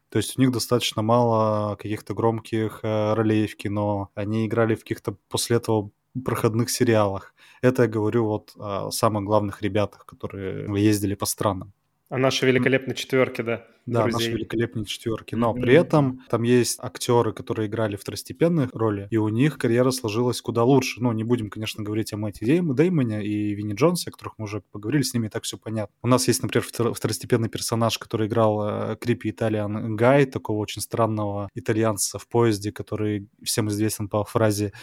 То 0.10 0.18
есть 0.18 0.38
у 0.38 0.42
них 0.42 0.52
достаточно 0.52 1.02
мало 1.02 1.76
каких-то 1.78 2.14
громких 2.14 2.82
э, 2.84 3.14
ролей 3.14 3.48
в 3.48 3.56
кино. 3.56 4.10
Они 4.14 4.46
играли 4.46 4.76
в 4.76 4.82
каких-то 4.82 5.16
после 5.30 5.58
этого 5.58 5.90
проходных 6.26 6.70
сериалах. 6.70 7.31
Это 7.62 7.84
я 7.84 7.88
говорю 7.88 8.26
вот 8.26 8.54
о 8.58 8.92
самых 8.92 9.24
главных 9.24 9.62
ребятах, 9.62 10.06
которые 10.06 10.66
ездили 10.82 11.16
по 11.16 11.26
странам. 11.26 11.74
О 12.10 12.18
нашей 12.18 12.50
великолепной 12.50 12.94
четверке, 12.94 13.42
да. 13.42 13.66
Да, 13.86 14.04
друзей. 14.04 14.14
наши 14.14 14.32
великолепные 14.38 14.86
четверки. 14.86 15.36
Но 15.36 15.52
mm-hmm. 15.52 15.62
при 15.62 15.74
этом 15.74 16.22
там 16.30 16.44
есть 16.44 16.78
актеры, 16.82 17.32
которые 17.34 17.68
играли 17.68 17.96
второстепенных 17.96 18.70
роли, 18.74 19.08
и 19.10 19.18
у 19.18 19.30
них 19.30 19.58
карьера 19.58 19.92
сложилась 19.92 20.42
куда 20.42 20.64
лучше. 20.64 21.02
Ну, 21.02 21.12
не 21.14 21.24
будем, 21.24 21.50
конечно, 21.50 21.84
говорить 21.84 22.12
о 22.12 22.18
Мэтте 22.18 22.46
Деймоне 22.46 23.26
и 23.26 23.56
Винни 23.56 23.74
Джонсе, 23.74 24.10
о 24.10 24.12
которых 24.12 24.34
мы 24.38 24.44
уже 24.44 24.62
поговорили, 24.72 25.04
с 25.04 25.14
ними 25.14 25.28
и 25.28 25.30
так 25.30 25.44
все 25.44 25.58
понятно. 25.58 25.96
У 26.04 26.08
нас 26.08 26.28
есть, 26.28 26.44
например, 26.44 26.68
второстепенный 26.94 27.50
персонаж, 27.50 27.98
который 27.98 28.28
играл 28.28 28.62
э, 28.68 28.98
Крипи 28.98 29.30
Италиан 29.30 29.96
Гай, 29.96 30.26
такого 30.26 30.58
очень 30.58 30.82
странного 30.82 31.50
итальянца 31.56 32.20
в 32.20 32.28
поезде, 32.28 32.72
который 32.72 33.30
всем 33.42 33.70
известен 33.70 34.10
по 34.10 34.24
фразе 34.26 34.74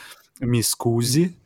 «Мисс 0.40 0.75
Кузи». 0.75 1.37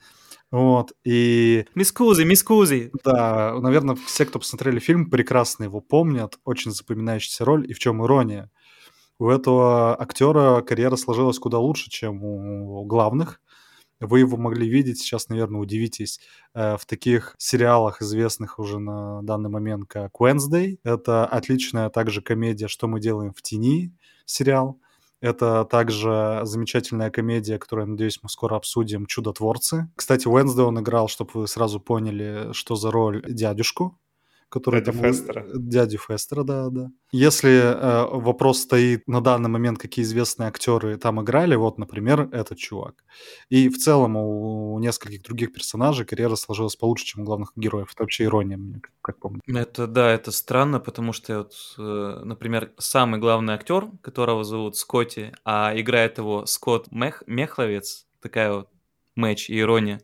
Вот, 0.52 0.92
и... 1.02 1.64
Мискузи, 1.74 2.24
мискузи. 2.24 2.92
Да, 3.04 3.58
наверное, 3.58 3.96
все, 3.96 4.26
кто 4.26 4.38
посмотрели 4.38 4.80
фильм, 4.80 5.08
прекрасно 5.08 5.64
его 5.64 5.80
помнят. 5.80 6.38
Очень 6.44 6.72
запоминающаяся 6.72 7.46
роль. 7.46 7.68
И 7.68 7.72
в 7.72 7.78
чем 7.78 8.04
ирония? 8.04 8.50
У 9.18 9.30
этого 9.30 9.98
актера 9.98 10.60
карьера 10.60 10.96
сложилась 10.96 11.38
куда 11.38 11.58
лучше, 11.58 11.90
чем 11.90 12.22
у 12.22 12.84
главных. 12.84 13.40
Вы 13.98 14.18
его 14.18 14.36
могли 14.36 14.68
видеть, 14.68 14.98
сейчас, 14.98 15.28
наверное, 15.28 15.60
удивитесь, 15.60 16.20
э, 16.54 16.76
в 16.76 16.84
таких 16.84 17.34
сериалах, 17.38 18.02
известных 18.02 18.58
уже 18.58 18.78
на 18.78 19.22
данный 19.22 19.48
момент, 19.48 19.86
как 19.88 20.20
Wednesday. 20.20 20.78
Это 20.82 21.24
отличная 21.24 21.88
также 21.88 22.20
комедия 22.20 22.68
«Что 22.68 22.88
мы 22.88 23.00
делаем 23.00 23.32
в 23.32 23.40
тени» 23.40 23.94
сериал. 24.26 24.78
Это 25.22 25.64
также 25.64 26.40
замечательная 26.42 27.10
комедия, 27.10 27.56
которую, 27.58 27.90
надеюсь, 27.90 28.18
мы 28.22 28.28
скоро 28.28 28.56
обсудим, 28.56 29.06
«Чудотворцы». 29.06 29.88
Кстати, 29.94 30.26
Уэнсдей 30.26 30.64
он 30.64 30.80
играл, 30.80 31.06
чтобы 31.06 31.30
вы 31.34 31.48
сразу 31.48 31.78
поняли, 31.80 32.52
что 32.52 32.74
за 32.74 32.90
роль 32.90 33.22
дядюшку 33.28 33.98
который 34.52 34.80
Дядя 34.80 34.92
там... 34.92 35.02
Фестера. 35.02 35.46
Дядю 35.54 35.98
Фестера, 35.98 36.42
да, 36.44 36.68
да. 36.68 36.90
Если 37.10 37.50
э, 37.50 38.06
вопрос 38.10 38.60
стоит 38.60 39.08
на 39.08 39.20
данный 39.22 39.48
момент, 39.48 39.78
какие 39.78 40.04
известные 40.04 40.48
актеры 40.48 40.98
там 40.98 41.22
играли, 41.22 41.56
вот, 41.56 41.78
например, 41.78 42.28
этот 42.32 42.58
чувак. 42.58 43.04
И 43.48 43.68
в 43.68 43.78
целом 43.78 44.16
у, 44.16 44.74
у 44.74 44.78
нескольких 44.78 45.22
других 45.22 45.52
персонажей 45.52 46.04
карьера 46.04 46.36
сложилась 46.36 46.76
получше, 46.76 47.06
чем 47.06 47.22
у 47.22 47.24
главных 47.24 47.52
героев. 47.56 47.88
Это 47.94 48.02
вообще 48.02 48.24
ирония, 48.24 48.58
мне 48.58 48.80
как, 48.80 48.92
как 49.00 49.18
помню. 49.18 49.40
Это, 49.46 49.86
да, 49.86 50.12
это 50.12 50.30
странно, 50.30 50.80
потому 50.80 51.12
что, 51.12 51.38
вот, 51.38 51.54
э, 51.78 52.22
например, 52.24 52.72
самый 52.78 53.18
главный 53.18 53.54
актер, 53.54 53.88
которого 54.02 54.44
зовут 54.44 54.76
Скотти, 54.76 55.32
а 55.44 55.72
играет 55.74 56.18
его 56.18 56.44
Скотт 56.44 56.92
Мех, 56.92 57.22
Мехловец, 57.26 58.06
такая 58.20 58.52
вот 58.52 58.68
матч 59.16 59.50
и 59.50 59.58
ирония, 59.58 60.00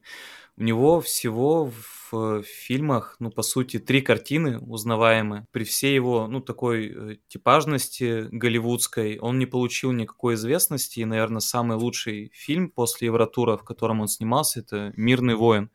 у 0.58 0.62
него 0.62 1.00
всего 1.00 1.70
в 2.10 2.42
фильмах, 2.42 3.16
ну, 3.18 3.30
по 3.30 3.42
сути, 3.42 3.78
три 3.78 4.00
картины 4.00 4.58
узнаваемые. 4.58 5.46
При 5.52 5.64
всей 5.64 5.94
его, 5.94 6.26
ну, 6.26 6.40
такой 6.40 6.86
э, 6.88 7.16
типажности 7.28 8.28
голливудской, 8.30 9.18
он 9.18 9.38
не 9.38 9.46
получил 9.46 9.92
никакой 9.92 10.34
известности. 10.34 11.00
И, 11.00 11.04
наверное, 11.04 11.40
самый 11.40 11.76
лучший 11.76 12.30
фильм 12.34 12.70
после 12.70 13.06
Евротура, 13.06 13.56
в 13.56 13.64
котором 13.64 14.00
он 14.00 14.08
снимался, 14.08 14.60
это 14.60 14.92
«Мирный 14.96 15.34
воин». 15.34 15.70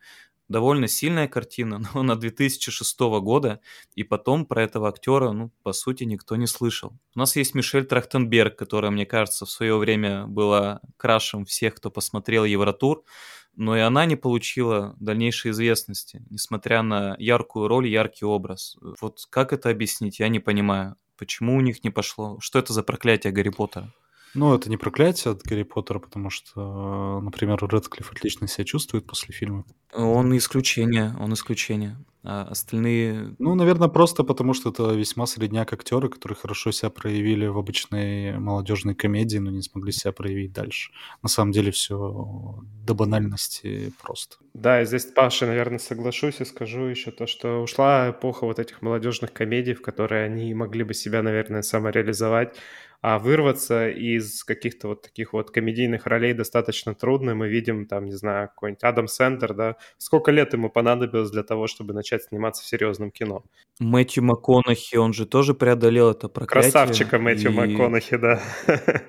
Довольно 0.48 0.88
сильная 0.88 1.28
картина, 1.28 1.78
но 1.94 2.00
она 2.00 2.16
2006 2.16 3.00
года, 3.00 3.60
и 3.94 4.04
потом 4.04 4.46
про 4.46 4.62
этого 4.62 4.88
актера, 4.88 5.32
ну, 5.32 5.50
по 5.62 5.72
сути, 5.72 6.04
никто 6.04 6.36
не 6.36 6.46
слышал. 6.46 6.92
У 7.14 7.18
нас 7.18 7.36
есть 7.36 7.54
Мишель 7.54 7.86
Трахтенберг, 7.86 8.56
которая, 8.56 8.90
мне 8.90 9.06
кажется, 9.06 9.46
в 9.46 9.50
свое 9.50 9.76
время 9.76 10.26
была 10.26 10.80
крашем 10.96 11.44
всех, 11.44 11.74
кто 11.74 11.90
посмотрел 11.90 12.44
Евротур 12.44 13.04
но 13.56 13.76
и 13.76 13.80
она 13.80 14.04
не 14.04 14.16
получила 14.16 14.96
дальнейшей 14.98 15.52
известности, 15.52 16.24
несмотря 16.30 16.82
на 16.82 17.14
яркую 17.18 17.68
роль, 17.68 17.88
яркий 17.88 18.24
образ. 18.24 18.76
Вот 19.00 19.26
как 19.30 19.52
это 19.52 19.70
объяснить, 19.70 20.18
я 20.18 20.28
не 20.28 20.40
понимаю. 20.40 20.96
Почему 21.16 21.56
у 21.56 21.60
них 21.60 21.84
не 21.84 21.90
пошло? 21.90 22.38
Что 22.40 22.58
это 22.58 22.72
за 22.72 22.82
проклятие 22.82 23.32
Гарри 23.32 23.50
Поттера? 23.50 23.92
Ну, 24.34 24.54
это 24.54 24.68
не 24.68 24.76
проклятие 24.76 25.32
от 25.32 25.42
Гарри 25.42 25.62
Поттера, 25.62 25.98
потому 25.98 26.30
что, 26.30 27.20
например, 27.20 27.58
Редклифф 27.60 28.10
отлично 28.10 28.48
себя 28.48 28.64
чувствует 28.64 29.06
после 29.06 29.34
фильма. 29.34 29.64
Он 29.92 30.36
исключение, 30.36 31.14
он 31.20 31.32
исключение. 31.34 31.96
А 32.26 32.48
остальные... 32.50 33.36
Ну, 33.38 33.54
наверное, 33.54 33.88
просто 33.88 34.24
потому, 34.24 34.54
что 34.54 34.70
это 34.70 34.94
весьма 34.94 35.26
средняк 35.26 35.72
актеры, 35.74 36.08
которые 36.08 36.36
хорошо 36.36 36.72
себя 36.72 36.88
проявили 36.88 37.46
в 37.46 37.58
обычной 37.58 38.38
молодежной 38.38 38.94
комедии, 38.94 39.36
но 39.36 39.50
не 39.50 39.60
смогли 39.60 39.92
себя 39.92 40.10
проявить 40.12 40.52
дальше. 40.52 40.90
На 41.22 41.28
самом 41.28 41.52
деле 41.52 41.70
все 41.70 42.64
до 42.86 42.94
банальности 42.94 43.92
просто. 44.02 44.36
Да, 44.54 44.80
и 44.80 44.86
здесь, 44.86 45.04
Паша, 45.04 45.46
наверное, 45.46 45.78
соглашусь 45.78 46.40
и 46.40 46.46
скажу 46.46 46.84
еще 46.84 47.10
то, 47.10 47.26
что 47.26 47.62
ушла 47.62 48.10
эпоха 48.10 48.46
вот 48.46 48.58
этих 48.58 48.80
молодежных 48.80 49.32
комедий, 49.34 49.74
в 49.74 49.82
которые 49.82 50.24
они 50.24 50.54
могли 50.54 50.82
бы 50.82 50.94
себя, 50.94 51.22
наверное, 51.22 51.60
самореализовать 51.60 52.56
а 53.06 53.18
вырваться 53.18 53.90
из 53.90 54.44
каких-то 54.44 54.88
вот 54.88 55.02
таких 55.02 55.34
вот 55.34 55.50
комедийных 55.50 56.06
ролей 56.06 56.32
достаточно 56.32 56.94
трудно. 56.94 57.34
Мы 57.34 57.48
видим 57.48 57.84
там, 57.84 58.06
не 58.06 58.14
знаю, 58.14 58.48
какой-нибудь 58.48 58.82
Адам 58.82 59.08
Сендер, 59.08 59.52
да, 59.52 59.76
сколько 59.98 60.30
лет 60.30 60.54
ему 60.54 60.70
понадобилось 60.70 61.30
для 61.30 61.42
того, 61.42 61.66
чтобы 61.66 61.92
начать 61.92 62.22
сниматься 62.22 62.62
в 62.62 62.66
серьезном 62.66 63.10
кино. 63.10 63.44
Мэтью 63.78 64.24
МакКонахи, 64.24 64.96
он 64.96 65.12
же 65.12 65.26
тоже 65.26 65.52
преодолел 65.52 66.12
это 66.12 66.30
проклятие. 66.30 66.72
Красавчика 66.72 67.18
Мэтью 67.18 67.50
и... 67.50 67.54
МакКонахи, 67.54 68.16
да. 68.16 68.42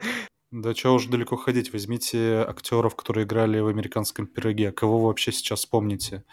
Да 0.51 0.73
чего 0.73 0.95
уж 0.95 1.05
далеко 1.05 1.37
ходить. 1.37 1.71
Возьмите 1.71 2.45
актеров, 2.47 2.95
которые 2.95 3.25
играли 3.25 3.59
в 3.59 3.67
«Американском 3.67 4.27
пироге». 4.27 4.71
Кого 4.73 4.99
вы 4.99 5.07
вообще 5.07 5.31
сейчас 5.31 5.65
помните? 5.65 6.23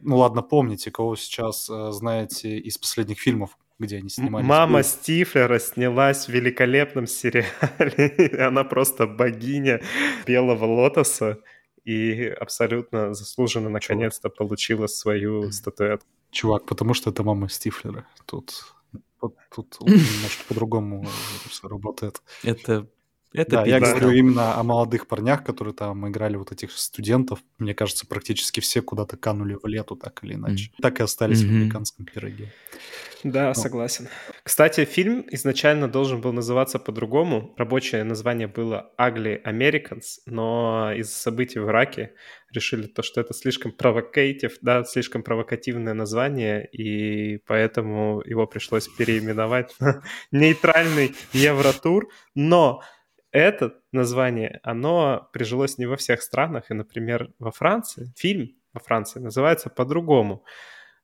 Ну 0.00 0.18
ладно, 0.18 0.42
помните, 0.42 0.90
кого 0.90 1.16
сейчас 1.16 1.68
э, 1.70 1.92
знаете 1.92 2.58
из 2.58 2.76
последних 2.78 3.18
фильмов, 3.18 3.56
где 3.78 3.98
они 3.98 4.08
снимались. 4.08 4.46
Мама 4.46 4.82
Стифлера 4.82 5.58
снялась 5.58 6.26
в 6.26 6.28
великолепном 6.30 7.06
сериале. 7.06 8.38
Она 8.46 8.64
просто 8.64 9.06
богиня 9.06 9.82
Белого 10.26 10.64
Лотоса 10.64 11.38
и 11.84 12.24
абсолютно 12.40 13.14
заслуженно 13.14 13.68
наконец-то 13.68 14.28
получила 14.28 14.86
свою 14.86 15.50
статуэтку. 15.52 16.08
Чувак, 16.30 16.66
потому 16.66 16.94
что 16.94 17.10
это 17.10 17.22
мама 17.22 17.48
Стифлера. 17.48 18.06
Тут, 18.26 18.74
тут 19.54 19.80
немножко 19.80 20.44
по-другому 20.48 21.06
все 21.48 21.68
работает. 21.68 22.20
Это 22.42 22.88
это 23.36 23.50
да, 23.50 23.66
я 23.66 23.80
говорю 23.80 24.10
именно 24.10 24.58
о 24.58 24.62
молодых 24.62 25.06
парнях, 25.06 25.44
которые 25.44 25.74
там 25.74 26.08
играли 26.08 26.36
вот 26.36 26.52
этих 26.52 26.72
студентов. 26.72 27.40
Мне 27.58 27.74
кажется, 27.74 28.06
практически 28.06 28.60
все 28.60 28.82
куда-то 28.82 29.16
канули 29.16 29.58
в 29.62 29.66
лету, 29.66 29.96
так 29.96 30.22
или 30.24 30.34
иначе. 30.34 30.70
Mm. 30.70 30.82
Так 30.82 31.00
и 31.00 31.02
остались 31.02 31.42
mm-hmm. 31.42 31.46
в 31.46 31.50
американском 31.50 32.06
пироге. 32.06 32.52
Да, 33.24 33.48
ну. 33.48 33.54
согласен. 33.54 34.08
Кстати, 34.42 34.84
фильм 34.84 35.26
изначально 35.30 35.88
должен 35.88 36.20
был 36.20 36.32
называться 36.32 36.78
по-другому. 36.78 37.54
Рабочее 37.56 38.04
название 38.04 38.46
было 38.46 38.92
Ugly 38.98 39.42
Americans, 39.42 40.20
но 40.26 40.92
из 40.94 41.12
событий 41.12 41.58
в 41.58 41.68
Ираке 41.68 42.12
решили 42.52 42.86
то, 42.86 43.02
что 43.02 43.20
это 43.20 43.34
слишком 43.34 43.72
провокатив, 43.72 44.58
да, 44.60 44.84
слишком 44.84 45.22
провокативное 45.22 45.94
название, 45.94 46.68
и 46.70 47.38
поэтому 47.46 48.22
его 48.24 48.46
пришлось 48.46 48.88
переименовать 48.88 49.74
на 49.80 50.02
нейтральный 50.30 51.14
Евротур. 51.32 52.08
Но 52.34 52.82
это 53.38 53.74
название, 53.92 54.60
оно 54.62 55.28
прижилось 55.32 55.78
не 55.78 55.86
во 55.86 55.96
всех 55.96 56.22
странах, 56.22 56.70
и, 56.70 56.74
например, 56.74 57.32
во 57.38 57.50
Франции, 57.50 58.12
фильм 58.16 58.56
во 58.72 58.80
Франции 58.80 59.20
называется 59.20 59.70
по-другому. 59.70 60.44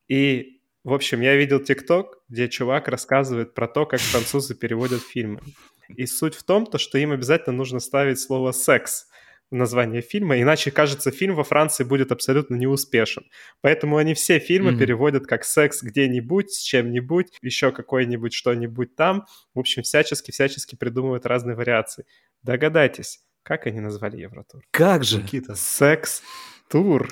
И, 0.08 0.60
в 0.84 0.92
общем, 0.92 1.20
я 1.20 1.36
видел 1.36 1.60
ТикТок, 1.60 2.18
где 2.28 2.48
чувак 2.48 2.88
рассказывает 2.88 3.54
про 3.54 3.68
то, 3.68 3.86
как 3.86 4.00
французы 4.00 4.54
переводят 4.54 5.02
фильмы. 5.02 5.40
И 5.88 6.06
суть 6.06 6.34
в 6.34 6.42
том, 6.42 6.66
то, 6.66 6.78
что 6.78 6.98
им 6.98 7.12
обязательно 7.12 7.56
нужно 7.56 7.80
ставить 7.80 8.20
слово 8.20 8.52
«секс», 8.52 9.08
название 9.52 10.02
фильма, 10.02 10.40
иначе, 10.40 10.70
кажется, 10.70 11.10
фильм 11.10 11.34
во 11.34 11.44
Франции 11.44 11.84
будет 11.84 12.12
абсолютно 12.12 12.56
неуспешен. 12.56 13.24
Поэтому 13.60 13.96
они 13.96 14.14
все 14.14 14.38
фильмы 14.38 14.72
mm-hmm. 14.72 14.78
переводят 14.78 15.26
как 15.26 15.44
«секс 15.44 15.82
где-нибудь», 15.82 16.50
с 16.50 16.60
чем-нибудь, 16.60 17.38
еще 17.42 17.72
какой-нибудь 17.72 18.32
что-нибудь 18.32 18.96
там. 18.96 19.26
В 19.54 19.60
общем, 19.60 19.82
всячески-всячески 19.82 20.76
придумывают 20.76 21.26
разные 21.26 21.56
вариации. 21.56 22.06
Догадайтесь, 22.42 23.20
как 23.42 23.66
они 23.66 23.80
назвали 23.80 24.18
Евротур? 24.18 24.62
Как 24.70 25.04
же? 25.04 25.22
Никита. 25.22 25.54
Секс-тур. 25.54 27.08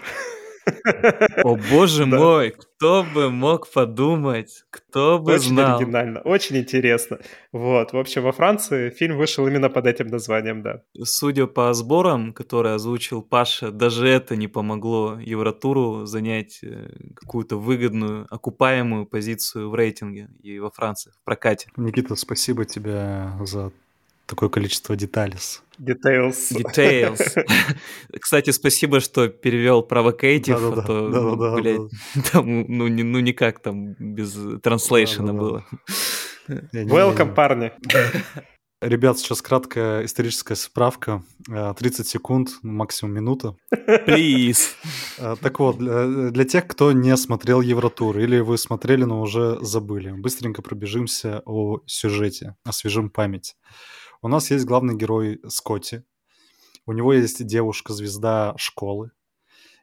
О 1.44 1.56
боже 1.56 2.06
мой, 2.06 2.50
кто 2.50 3.04
бы 3.04 3.30
мог 3.30 3.68
подумать, 3.70 4.64
кто 4.70 5.18
бы 5.18 5.34
очень 5.34 5.50
знал. 5.50 5.76
Очень 5.76 5.84
оригинально, 5.84 6.20
очень 6.20 6.56
интересно. 6.56 7.18
Вот, 7.52 7.92
в 7.92 7.98
общем, 7.98 8.22
во 8.22 8.32
Франции 8.32 8.90
фильм 8.90 9.18
вышел 9.18 9.46
именно 9.46 9.68
под 9.68 9.86
этим 9.86 10.06
названием, 10.08 10.62
да. 10.62 10.82
Судя 11.02 11.46
по 11.46 11.72
сборам, 11.74 12.32
которые 12.32 12.74
озвучил 12.74 13.22
Паша, 13.22 13.70
даже 13.70 14.08
это 14.08 14.36
не 14.36 14.48
помогло 14.48 15.18
Евротуру 15.20 16.06
занять 16.06 16.60
э, 16.62 16.90
какую-то 17.16 17.56
выгодную, 17.56 18.26
окупаемую 18.30 19.06
позицию 19.06 19.70
в 19.70 19.74
рейтинге 19.74 20.28
и 20.42 20.58
во 20.58 20.70
Франции, 20.70 21.12
в 21.20 21.24
прокате. 21.24 21.68
Никита, 21.76 22.16
спасибо 22.16 22.64
тебе 22.64 23.30
за 23.44 23.72
такое 24.30 24.48
количество 24.48 24.96
деталей. 24.96 25.36
Details. 25.78 26.52
Details. 26.52 27.44
Кстати, 28.20 28.50
спасибо, 28.50 29.00
что 29.00 29.28
перевел 29.28 29.86
provocative, 29.86 30.78
а 30.78 30.82
то, 30.82 31.08
ну, 31.08 31.60
блядь, 31.60 31.90
там, 32.32 32.64
ну, 32.68 32.88
не, 32.88 33.02
ну 33.02 33.20
никак 33.20 33.60
там 33.60 33.94
без 33.98 34.38
транслейшена 34.62 35.32
было. 35.32 35.66
Welcome, 36.48 37.34
парни. 37.34 37.72
Ребят, 38.82 39.18
сейчас 39.18 39.42
краткая 39.42 40.06
историческая 40.06 40.56
справка. 40.56 41.22
30 41.46 42.00
э, 42.00 42.04
секунд, 42.04 42.48
максимум 42.62 43.14
минута. 43.14 43.54
Please. 44.06 44.70
Э, 45.18 45.36
так 45.38 45.58
вот, 45.60 45.76
для, 45.76 46.30
для 46.30 46.44
тех, 46.46 46.66
кто 46.66 46.92
не 46.92 47.14
смотрел 47.18 47.60
Евротур, 47.60 48.18
или 48.18 48.40
вы 48.40 48.56
смотрели, 48.56 49.04
но 49.04 49.20
уже 49.20 49.58
забыли, 49.60 50.12
быстренько 50.12 50.62
пробежимся 50.62 51.42
о 51.44 51.80
сюжете, 51.86 52.56
освежим 52.64 53.10
память. 53.10 53.54
У 54.22 54.28
нас 54.28 54.50
есть 54.50 54.64
главный 54.66 54.96
герой 54.96 55.40
Скотти. 55.48 56.04
У 56.86 56.92
него 56.92 57.12
есть 57.12 57.44
девушка-звезда 57.46 58.54
школы. 58.58 59.12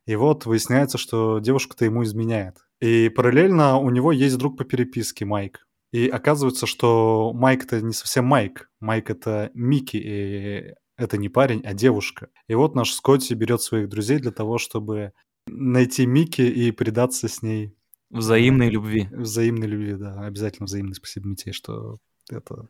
И 0.05 0.15
вот 0.15 0.45
выясняется, 0.45 0.97
что 0.97 1.39
девушка-то 1.39 1.85
ему 1.85 2.03
изменяет. 2.03 2.57
И 2.79 3.09
параллельно 3.09 3.77
у 3.77 3.89
него 3.89 4.11
есть 4.11 4.37
друг 4.37 4.57
по 4.57 4.63
переписке 4.63 5.25
Майк. 5.25 5.67
И 5.91 6.07
оказывается, 6.07 6.65
что 6.65 7.31
Майк 7.33 7.65
это 7.65 7.81
не 7.81 7.93
совсем 7.93 8.25
Майк. 8.25 8.69
Майк 8.79 9.09
это 9.09 9.51
Микки, 9.53 9.97
и 9.97 10.75
это 10.97 11.17
не 11.17 11.29
парень, 11.29 11.61
а 11.65 11.73
девушка. 11.73 12.29
И 12.47 12.55
вот 12.55 12.75
наш 12.75 12.91
Скотти 12.93 13.33
берет 13.33 13.61
своих 13.61 13.89
друзей 13.89 14.19
для 14.19 14.31
того, 14.31 14.57
чтобы 14.57 15.13
найти 15.47 16.05
Микки 16.05 16.41
и 16.41 16.71
предаться 16.71 17.27
с 17.27 17.41
ней. 17.41 17.75
Взаимной 18.09 18.69
любви. 18.69 19.09
Взаимной 19.11 19.67
любви, 19.67 19.93
да. 19.95 20.21
Обязательно 20.21 20.65
взаимной. 20.65 20.95
Спасибо, 20.95 21.27
Митей, 21.27 21.53
что 21.53 21.97
это... 22.29 22.69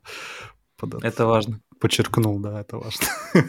Это 1.04 1.26
важно. 1.26 1.60
Подчеркнул, 1.80 2.40
да, 2.40 2.62
это 2.62 2.78
важно. 2.78 3.06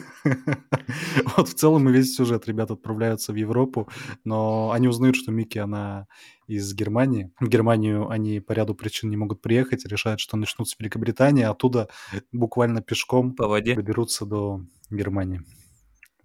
Вот 1.37 1.49
в 1.49 1.55
целом 1.55 1.89
и 1.89 1.93
весь 1.93 2.15
сюжет. 2.15 2.47
Ребята 2.47 2.75
отправляются 2.75 3.33
в 3.33 3.37
Европу, 3.37 3.89
но 4.25 4.71
они 4.73 4.89
узнают, 4.89 5.17
что 5.17 5.31
Микки, 5.31 5.59
она 5.59 6.07
из 6.47 6.75
Германии. 6.75 7.31
В 7.41 7.49
Германию 7.49 8.09
они 8.09 8.41
по 8.41 8.53
ряду 8.53 8.75
причин 8.75 9.11
не 9.11 9.17
могут 9.17 9.41
приехать, 9.41 9.87
решают, 9.87 10.21
что 10.21 10.37
начнут 10.37 10.69
с 10.69 10.79
Великобритании, 10.79 11.45
оттуда 11.45 11.89
буквально 12.33 12.83
пешком 12.83 13.35
по 13.35 13.47
воде 13.47 13.75
доберутся 13.75 14.27
до 14.27 14.63
Германии. 14.91 15.43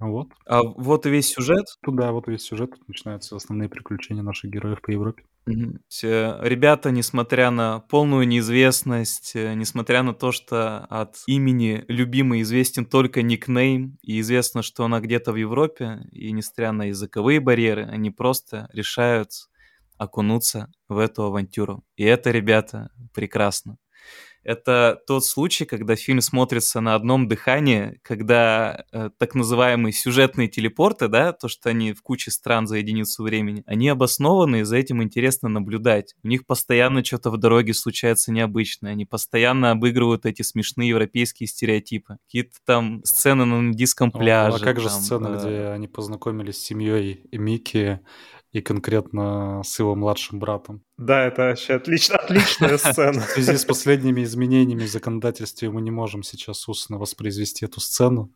Вот. 0.10 0.30
А 0.46 0.62
вот 0.64 1.06
и 1.06 1.10
весь 1.10 1.30
сюжет? 1.30 1.66
Туда, 1.82 2.12
вот 2.12 2.28
весь 2.28 2.44
сюжет. 2.44 2.72
Тут 2.72 2.88
начинаются 2.88 3.36
основные 3.36 3.70
приключения 3.70 4.22
наших 4.22 4.52
героев 4.52 4.82
по 4.82 4.92
Европе. 4.92 5.24
Угу. 5.46 5.80
Ребята, 6.02 6.92
несмотря 6.92 7.52
на 7.52 7.80
полную 7.80 8.28
неизвестность, 8.28 9.36
э, 9.36 9.54
несмотря 9.56 10.04
на 10.04 10.14
то, 10.14 10.32
что 10.32 10.86
от 10.86 11.16
имени 11.28 11.84
любимый 11.88 12.42
известен 12.42 12.86
только 12.86 13.22
никнейм, 13.22 13.98
и 14.02 14.20
известно, 14.22 14.62
что 14.62 14.86
она 14.86 15.02
где-то 15.02 15.34
в 15.34 15.36
Европе, 15.36 16.08
и 16.12 16.32
несмотря 16.32 16.72
на 16.72 16.84
языковые 16.84 17.40
барьеры, 17.40 17.84
они 17.84 18.10
просто 18.10 18.70
решают 18.72 19.32
окунуться 19.98 20.72
в 20.88 20.98
эту 20.98 21.24
авантюру. 21.24 21.84
И 21.98 22.04
это, 22.04 22.32
ребята, 22.32 22.90
прекрасно 23.14 23.78
это 24.44 25.02
тот 25.08 25.26
случай, 25.26 25.66
когда 25.66 25.96
фильм 25.96 26.22
смотрится 26.22 26.82
на 26.82 26.96
одном 26.96 27.28
дыхании, 27.28 28.00
когда 28.02 28.86
э, 28.92 29.10
так 29.18 29.36
называемые 29.36 29.94
сюжетные 29.94 30.48
телепорты, 30.48 31.08
да, 31.08 31.34
то, 31.34 31.48
что 31.48 31.70
они 31.70 31.94
в 31.94 32.02
куче 32.02 32.32
стран 32.32 32.68
за 32.68 32.78
единицу 32.78 33.24
времени, 33.24 33.64
они 33.66 33.90
обоснованы, 33.90 34.62
и 34.62 34.64
за 34.64 34.78
этим 34.78 35.02
интересно 35.02 35.50
наблюдать. 35.50 36.16
У 36.24 36.28
них 36.28 36.46
постоянно 36.46 37.04
что-то 37.04 37.32
в 37.32 37.38
дороге 37.38 37.74
случается 37.74 38.32
необычное, 38.32 38.92
они 38.92 39.06
постоянно 39.06 39.72
обыгрывают 39.72 40.26
эти 40.26 40.42
смешные 40.42 40.90
европейские 40.90 41.48
стереотипы. 41.48 42.18
Какие-то 42.28 42.58
там 42.66 43.04
сцены 43.06 43.46
на 43.46 43.62
нудистском 43.62 44.12
пляже. 44.12 44.58
А 44.58 44.60
как 44.60 44.80
же 44.80 44.90
там, 44.90 45.00
сцена, 45.00 45.28
э... 45.28 45.40
где 45.40 45.68
они 45.68 45.88
познакомились 45.88 46.58
с 46.58 46.66
семьей 46.66 47.26
Микки, 47.32 48.00
и 48.54 48.62
конкретно 48.62 49.62
с 49.66 49.80
его 49.80 49.96
младшим 49.96 50.40
братом. 50.40 50.84
Да, 50.98 51.26
это 51.26 51.42
вообще 51.42 51.74
отлично, 51.74 52.18
отличная 52.18 52.78
сцена. 52.78 53.22
В 53.22 53.30
связи 53.32 53.58
с 53.58 53.66
последними 53.66 54.24
изменениями 54.24 54.84
в 54.84 54.92
законодательстве 54.92 55.70
мы 55.72 55.82
не 55.82 55.92
можем 55.92 56.22
сейчас 56.24 56.70
устно 56.70 57.00
воспроизвести 57.00 57.66
эту 57.66 57.82
сцену, 57.82 58.32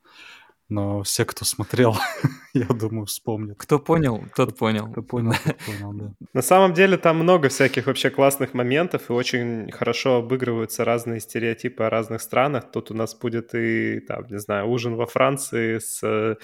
но 0.69 1.03
все, 1.03 1.23
кто 1.23 1.45
смотрел, 1.45 1.95
я 2.53 2.65
думаю, 2.65 3.05
вспомнят. 3.05 3.57
Кто 3.59 3.77
понял, 3.77 4.23
тот 4.35 4.57
понял. 4.57 4.91
Кто 4.91 5.03
понял, 5.03 5.35
тот 5.45 5.57
понял, 5.65 5.93
да. 5.93 6.13
На 6.33 6.41
самом 6.41 6.73
деле 6.73 6.97
там 6.97 7.17
много 7.17 7.49
всяких 7.49 7.85
вообще 7.85 8.09
классных 8.09 8.55
моментов, 8.55 9.09
и 9.09 9.13
очень 9.13 9.71
хорошо 9.71 10.17
обыгрываются 10.17 10.83
разные 10.83 11.19
стереотипы 11.19 11.83
о 11.83 11.91
разных 11.91 12.21
странах. 12.21 12.71
Тут 12.71 12.89
у 12.89 12.95
нас 12.95 13.15
будет 13.15 13.53
и, 13.53 13.99
там, 13.99 14.25
не 14.29 14.39
знаю, 14.39 14.67
ужин 14.67 14.95
во 14.95 15.05
Франции 15.05 15.77
с 15.77 16.37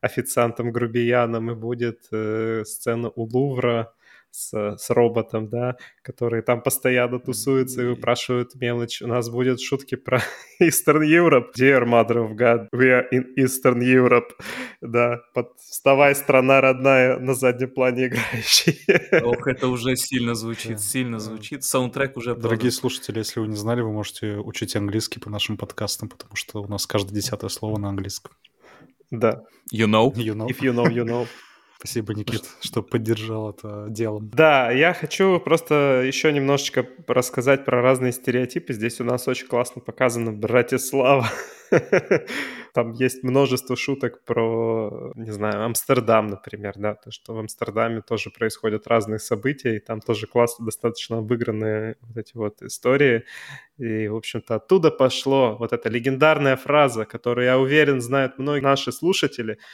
официантом 0.00 0.72
грубияном 0.72 1.50
и 1.50 1.54
будет 1.54 2.06
э, 2.12 2.64
сцена 2.64 3.10
у 3.14 3.24
Лувра 3.24 3.92
с, 4.30 4.76
с 4.78 4.90
роботом, 4.90 5.48
да, 5.48 5.76
который 6.02 6.42
там 6.42 6.62
постоянно 6.62 7.18
тусуется 7.18 7.82
и 7.82 7.86
выпрашивают 7.86 8.54
мелочь. 8.54 9.02
У 9.02 9.06
нас 9.06 9.28
будет 9.28 9.60
шутки 9.60 9.96
про 9.96 10.22
Eastern 10.62 11.02
Europe. 11.02 11.52
Dear 11.58 11.84
Mother 11.84 12.28
of 12.28 12.36
God, 12.36 12.68
we 12.72 12.90
are 12.90 13.04
in 13.12 13.34
Eastern 13.36 13.80
Europe. 13.80 14.30
Да, 14.80 15.20
под 15.34 15.52
«Вставай, 15.58 16.14
страна 16.14 16.60
родная» 16.60 17.18
на 17.18 17.34
заднем 17.34 17.70
плане 17.70 18.06
играющий. 18.06 18.78
Ох, 19.22 19.46
это 19.46 19.68
уже 19.68 19.96
сильно 19.96 20.34
звучит, 20.34 20.80
сильно 20.80 21.18
звучит. 21.18 21.64
Саундтрек 21.64 22.16
уже 22.16 22.34
Дорогие 22.34 22.70
слушатели, 22.70 23.18
если 23.18 23.40
вы 23.40 23.48
не 23.48 23.56
знали, 23.56 23.82
вы 23.82 23.92
можете 23.92 24.36
учить 24.36 24.76
английский 24.76 25.20
по 25.20 25.30
нашим 25.30 25.56
подкастам, 25.56 26.08
потому 26.08 26.36
что 26.36 26.62
у 26.62 26.68
нас 26.68 26.86
каждое 26.86 27.14
десятое 27.14 27.50
слово 27.50 27.78
на 27.78 27.88
английском. 27.88 28.32
Да. 29.12 29.42
You 29.72 29.86
know? 29.86 30.12
You 30.16 30.34
know. 30.34 30.48
If 30.48 30.62
you 30.62 30.72
know, 30.72 30.88
you 30.88 31.04
know. 31.04 31.26
Спасибо, 31.80 32.12
Никит, 32.12 32.42
что 32.60 32.82
поддержал 32.82 33.52
это 33.52 33.86
делом. 33.88 34.28
Да, 34.34 34.70
я 34.70 34.92
хочу 34.92 35.40
просто 35.40 36.02
еще 36.06 36.30
немножечко 36.30 36.86
рассказать 37.06 37.64
про 37.64 37.80
разные 37.80 38.12
стереотипы. 38.12 38.74
Здесь 38.74 39.00
у 39.00 39.04
нас 39.04 39.26
очень 39.26 39.46
классно 39.46 39.80
показано 39.80 40.30
Братислава. 40.30 41.26
Там 42.74 42.92
есть 42.92 43.22
множество 43.22 43.76
шуток 43.76 44.22
про, 44.26 45.12
не 45.14 45.30
знаю, 45.30 45.64
Амстердам, 45.64 46.26
например, 46.26 46.74
да, 46.76 46.96
то, 46.96 47.10
что 47.10 47.32
в 47.32 47.38
Амстердаме 47.38 48.02
тоже 48.02 48.28
происходят 48.28 48.86
разные 48.86 49.18
события, 49.18 49.76
и 49.76 49.80
там 49.80 50.00
тоже 50.00 50.26
классно 50.26 50.66
достаточно 50.66 51.18
обыгранные 51.18 51.96
вот 52.02 52.16
эти 52.18 52.36
вот 52.36 52.60
истории. 52.60 53.24
И, 53.78 54.06
в 54.06 54.16
общем-то, 54.16 54.56
оттуда 54.56 54.90
пошло 54.90 55.56
вот 55.58 55.72
эта 55.72 55.88
легендарная 55.88 56.56
фраза, 56.56 57.06
которую, 57.06 57.46
я 57.46 57.58
уверен, 57.58 58.02
знают 58.02 58.38
многие 58.38 58.60
наши 58.60 58.92
слушатели— 58.92 59.56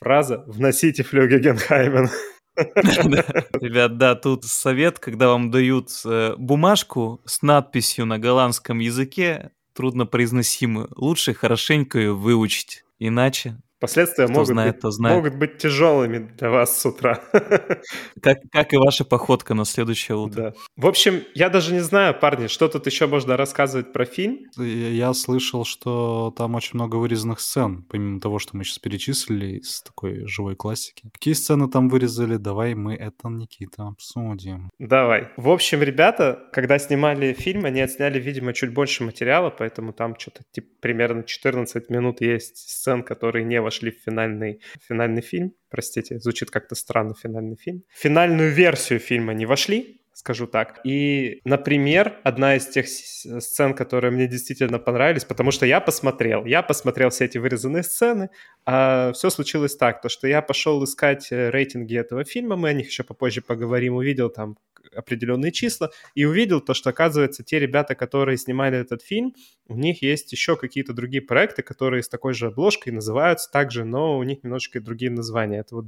фраза 0.00 0.44
«вносите 0.46 1.02
флюги 1.02 1.38
Генхаймен». 1.38 2.08
Ребят, 2.56 3.96
да, 3.96 4.14
тут 4.14 4.44
совет, 4.44 4.98
когда 4.98 5.28
вам 5.28 5.50
дают 5.50 5.90
э, 6.04 6.34
бумажку 6.36 7.22
с 7.24 7.42
надписью 7.42 8.06
на 8.06 8.18
голландском 8.18 8.80
языке, 8.80 9.52
труднопроизносимую, 9.74 10.90
лучше 10.96 11.32
хорошенько 11.32 11.98
ее 11.98 12.14
выучить, 12.14 12.84
иначе 12.98 13.56
Последствия 13.80 14.24
кто 14.24 14.34
могут, 14.34 14.48
знает, 14.48 14.80
быть, 14.82 14.92
знает. 14.92 15.16
могут 15.16 15.34
быть 15.36 15.58
тяжелыми 15.58 16.18
для 16.18 16.50
вас 16.50 16.78
с 16.78 16.86
утра. 16.86 17.20
Как, 18.22 18.38
как 18.52 18.74
и 18.74 18.76
ваша 18.76 19.04
походка 19.04 19.54
на 19.54 19.64
следующее 19.64 20.16
утро. 20.16 20.42
Да. 20.42 20.52
В 20.76 20.86
общем, 20.86 21.22
я 21.34 21.48
даже 21.48 21.72
не 21.72 21.80
знаю, 21.80 22.14
парни, 22.14 22.48
что 22.48 22.68
тут 22.68 22.86
еще 22.86 23.06
можно 23.06 23.36
рассказывать 23.36 23.92
про 23.92 24.04
фильм. 24.04 24.40
Я 24.58 25.14
слышал, 25.14 25.64
что 25.64 26.34
там 26.36 26.54
очень 26.54 26.72
много 26.74 26.96
вырезанных 26.96 27.40
сцен, 27.40 27.84
помимо 27.88 28.20
того, 28.20 28.38
что 28.38 28.56
мы 28.56 28.64
сейчас 28.64 28.78
перечислили 28.78 29.58
из 29.58 29.80
такой 29.80 30.26
живой 30.26 30.56
классики. 30.56 31.08
Какие 31.12 31.34
сцены 31.34 31.68
там 31.68 31.88
вырезали? 31.88 32.36
Давай 32.36 32.74
мы 32.74 32.94
это, 32.94 33.28
Никита, 33.28 33.88
обсудим. 33.88 34.70
Давай. 34.78 35.28
В 35.36 35.48
общем, 35.48 35.82
ребята, 35.82 36.38
когда 36.52 36.78
снимали 36.78 37.32
фильм, 37.32 37.64
они 37.64 37.80
отсняли, 37.80 38.20
видимо, 38.20 38.52
чуть 38.52 38.74
больше 38.74 39.04
материала, 39.04 39.50
поэтому 39.50 39.92
там 39.92 40.18
что-то 40.18 40.42
типа 40.52 40.68
примерно 40.80 41.22
14 41.22 41.88
минут 41.88 42.20
есть 42.20 42.56
сцен, 42.56 43.02
которые 43.02 43.44
не 43.44 43.60
вошли 43.70 43.90
в 43.90 44.02
финальный, 44.04 44.60
финальный 44.88 45.22
фильм. 45.22 45.52
Простите, 45.70 46.18
звучит 46.18 46.50
как-то 46.50 46.74
странно 46.74 47.14
финальный 47.14 47.56
фильм. 47.56 47.84
Финальную 47.94 48.50
версию 48.50 48.98
фильма 48.98 49.32
не 49.34 49.46
вошли, 49.46 49.99
скажу 50.20 50.46
так. 50.46 50.80
И, 50.84 51.40
например, 51.44 52.20
одна 52.24 52.56
из 52.56 52.66
тех 52.66 52.86
сцен, 52.88 53.74
которые 53.74 54.10
мне 54.10 54.26
действительно 54.26 54.78
понравились, 54.78 55.24
потому 55.24 55.50
что 55.50 55.64
я 55.64 55.80
посмотрел, 55.80 56.44
я 56.44 56.62
посмотрел 56.62 57.08
все 57.08 57.24
эти 57.24 57.38
вырезанные 57.38 57.82
сцены, 57.82 58.28
а 58.66 59.12
все 59.12 59.30
случилось 59.30 59.76
так, 59.76 60.02
то 60.02 60.10
что 60.10 60.28
я 60.28 60.42
пошел 60.42 60.84
искать 60.84 61.32
э, 61.32 61.50
рейтинги 61.50 61.96
этого 61.96 62.24
фильма, 62.24 62.56
мы 62.56 62.68
о 62.68 62.72
них 62.74 62.88
еще 62.88 63.02
попозже 63.02 63.40
поговорим, 63.40 63.94
увидел 63.94 64.28
там 64.28 64.56
определенные 64.94 65.52
числа 65.52 65.90
и 66.14 66.24
увидел 66.24 66.60
то, 66.60 66.74
что, 66.74 66.90
оказывается, 66.90 67.42
те 67.42 67.58
ребята, 67.58 67.94
которые 67.94 68.36
снимали 68.36 68.78
этот 68.78 69.02
фильм, 69.02 69.34
у 69.68 69.74
них 69.74 70.02
есть 70.02 70.32
еще 70.32 70.56
какие-то 70.56 70.92
другие 70.92 71.22
проекты, 71.22 71.62
которые 71.62 72.02
с 72.02 72.08
такой 72.08 72.34
же 72.34 72.48
обложкой 72.48 72.92
называются 72.92 73.50
также, 73.50 73.84
но 73.84 74.18
у 74.18 74.22
них 74.22 74.42
немножечко 74.42 74.80
другие 74.80 75.10
названия. 75.10 75.60
Это 75.60 75.76
вот 75.76 75.86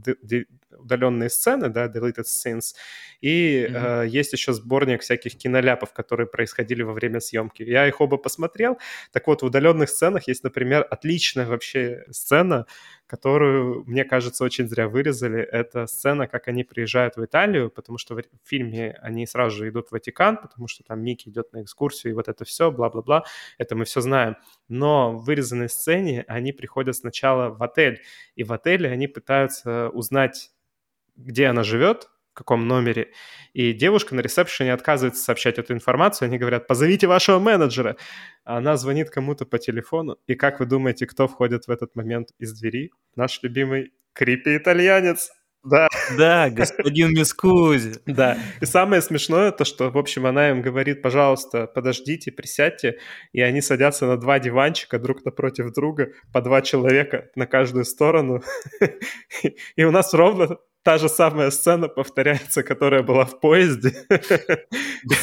удаленные 0.71 1.31
сцены, 1.31 1.69
да, 1.69 1.87
deleted 1.87 2.25
scenes, 2.25 2.75
и 3.21 3.67
mm-hmm. 3.69 4.05
э, 4.05 4.09
есть 4.23 4.33
еще 4.33 4.53
сборник 4.53 5.03
всяких 5.03 5.37
киноляпов, 5.37 5.93
которые 5.93 6.27
происходили 6.27 6.83
во 6.83 6.93
время 6.93 7.21
съемки. 7.21 7.63
Я 7.63 7.87
их 7.87 8.01
оба 8.01 8.17
посмотрел. 8.17 8.79
Так 9.13 9.27
вот, 9.27 9.43
в 9.43 9.47
удаленных 9.47 9.89
сценах 9.91 10.29
есть, 10.29 10.45
например, 10.45 10.87
отличная 10.89 11.47
вообще 11.47 12.05
сцена, 12.11 12.67
которую, 13.07 13.85
мне 13.87 14.05
кажется, 14.05 14.45
очень 14.45 14.69
зря 14.69 14.89
вырезали. 14.89 15.43
Это 15.43 15.87
сцена, 15.87 16.27
как 16.27 16.49
они 16.49 16.65
приезжают 16.65 17.17
в 17.17 17.25
Италию, 17.25 17.71
потому 17.71 17.99
что 17.99 18.15
в 18.15 18.23
фильме 18.45 18.99
они 19.03 19.27
сразу 19.27 19.57
же 19.57 19.69
идут 19.69 19.89
в 19.89 19.93
Ватикан, 19.93 20.39
потому 20.39 20.69
что 20.69 20.83
там 20.83 21.03
Микки 21.03 21.29
идет 21.29 21.53
на 21.53 21.63
экскурсию, 21.63 22.13
и 22.13 22.15
вот 22.15 22.29
это 22.29 22.45
все, 22.45 22.71
бла-бла-бла. 22.71 23.25
Это 23.59 23.77
мы 23.77 23.85
все 23.85 24.01
знаем. 24.01 24.37
Но 24.69 25.13
в 25.13 25.25
вырезанной 25.25 25.69
сцене 25.69 26.25
они 26.29 26.53
приходят 26.53 26.97
сначала 26.97 27.51
в 27.51 27.63
отель, 27.63 28.01
и 28.35 28.45
в 28.45 28.53
отеле 28.53 28.89
они 28.89 29.09
пытаются 29.09 29.91
узнать, 29.91 30.51
где 31.17 31.47
она 31.47 31.63
живет, 31.63 32.09
в 32.33 32.35
каком 32.35 32.67
номере. 32.67 33.13
И 33.53 33.73
девушка 33.73 34.15
на 34.15 34.21
ресепшене 34.21 34.73
отказывается 34.73 35.23
сообщать 35.23 35.59
эту 35.59 35.75
информацию. 35.75 36.27
Они 36.27 36.39
говорят, 36.39 36.67
позовите 36.67 37.07
вашего 37.07 37.39
менеджера. 37.39 37.97
Она 38.45 38.77
звонит 38.77 39.11
кому-то 39.11 39.45
по 39.45 39.59
телефону. 39.59 40.17
И 40.27 40.35
как 40.35 40.59
вы 40.59 40.67
думаете, 40.67 41.07
кто 41.07 41.29
входит 41.29 41.67
в 41.67 41.71
этот 41.71 41.95
момент 41.95 42.29
из 42.39 42.59
двери? 42.59 42.91
Наш 43.17 43.43
любимый 43.43 43.93
крипи-итальянец. 44.15 45.31
Да. 45.63 45.87
Да, 46.17 46.51
господин 46.51 47.11
Мискузи. 47.11 48.01
Да. 48.07 48.37
И 48.61 48.67
самое 48.67 49.01
смешное 49.01 49.53
то, 49.53 49.65
что, 49.65 49.91
в 49.91 49.99
общем, 49.99 50.27
она 50.27 50.51
им 50.51 50.61
говорит, 50.61 51.03
пожалуйста, 51.03 51.67
подождите, 51.67 52.33
присядьте. 52.33 52.99
И 53.33 53.41
они 53.41 53.61
садятся 53.61 54.07
на 54.07 54.17
два 54.17 54.41
диванчика 54.41 54.99
друг 54.99 55.25
напротив 55.25 55.73
друга, 55.73 56.09
по 56.33 56.41
два 56.41 56.63
человека 56.63 57.31
на 57.37 57.47
каждую 57.47 57.85
сторону. 57.85 58.43
И 59.77 59.85
у 59.85 59.93
нас 59.93 60.13
ровно 60.15 60.59
та 60.83 60.99
же 60.99 61.09
самая 61.09 61.51
сцена 61.51 61.89
повторяется, 61.89 62.63
которая 62.63 63.03
была 63.03 63.25
в 63.25 63.41
поезде. 63.41 63.95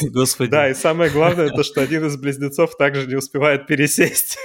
Господи. 0.02 0.52
Да, 0.52 0.70
и 0.70 0.74
самое 0.74 1.12
главное, 1.12 1.50
то, 1.50 1.64
что 1.64 1.82
один 1.82 2.06
из 2.06 2.18
близнецов 2.18 2.78
также 2.78 3.08
не 3.08 3.16
успевает 3.16 3.68
пересесть. 3.68 4.38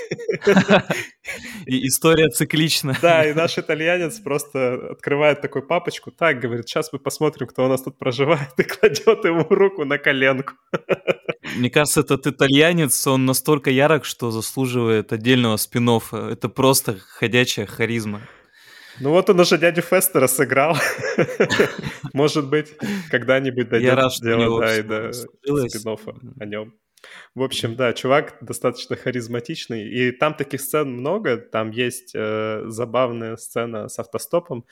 И 1.66 1.86
история 1.86 2.28
циклична. 2.28 2.96
Да, 3.00 3.24
и 3.24 3.32
наш 3.32 3.58
итальянец 3.58 4.18
просто 4.18 4.92
открывает 4.92 5.40
такую 5.40 5.66
папочку, 5.66 6.10
так, 6.10 6.40
говорит, 6.40 6.68
сейчас 6.68 6.92
мы 6.92 6.98
посмотрим, 6.98 7.46
кто 7.46 7.64
у 7.64 7.68
нас 7.68 7.82
тут 7.82 7.98
проживает, 7.98 8.52
и 8.58 8.62
кладет 8.62 9.24
ему 9.24 9.46
руку 9.48 9.84
на 9.84 9.98
коленку. 9.98 10.54
Мне 11.56 11.70
кажется, 11.70 12.00
этот 12.00 12.26
итальянец, 12.26 13.06
он 13.06 13.24
настолько 13.24 13.70
ярок, 13.70 14.04
что 14.04 14.30
заслуживает 14.30 15.12
отдельного 15.12 15.56
спин 15.56 15.88
-оффа. 15.88 16.32
Это 16.32 16.48
просто 16.48 16.96
ходячая 16.98 17.66
харизма. 17.66 18.20
Ну 19.00 19.10
вот 19.10 19.28
он 19.30 19.40
уже 19.40 19.58
дядю 19.58 19.82
Фестера 19.82 20.26
сыграл. 20.26 20.76
Может 22.12 22.48
быть, 22.48 22.74
когда-нибудь 23.10 23.68
дойдет 23.68 23.98
дело 24.22 24.60
да, 24.60 24.76
и 24.76 24.82
до 24.82 25.12
спин 25.12 26.34
о 26.38 26.44
нем. 26.44 26.74
В 27.34 27.42
общем, 27.42 27.76
да, 27.76 27.92
чувак 27.92 28.36
достаточно 28.40 28.96
харизматичный, 28.96 29.86
и 29.88 30.10
там 30.10 30.34
таких 30.34 30.60
сцен 30.60 30.90
много. 30.90 31.36
Там 31.36 31.70
есть 31.70 32.12
э, 32.14 32.62
забавная 32.66 33.36
сцена 33.36 33.88
с 33.88 33.98
автостопом, 33.98 34.64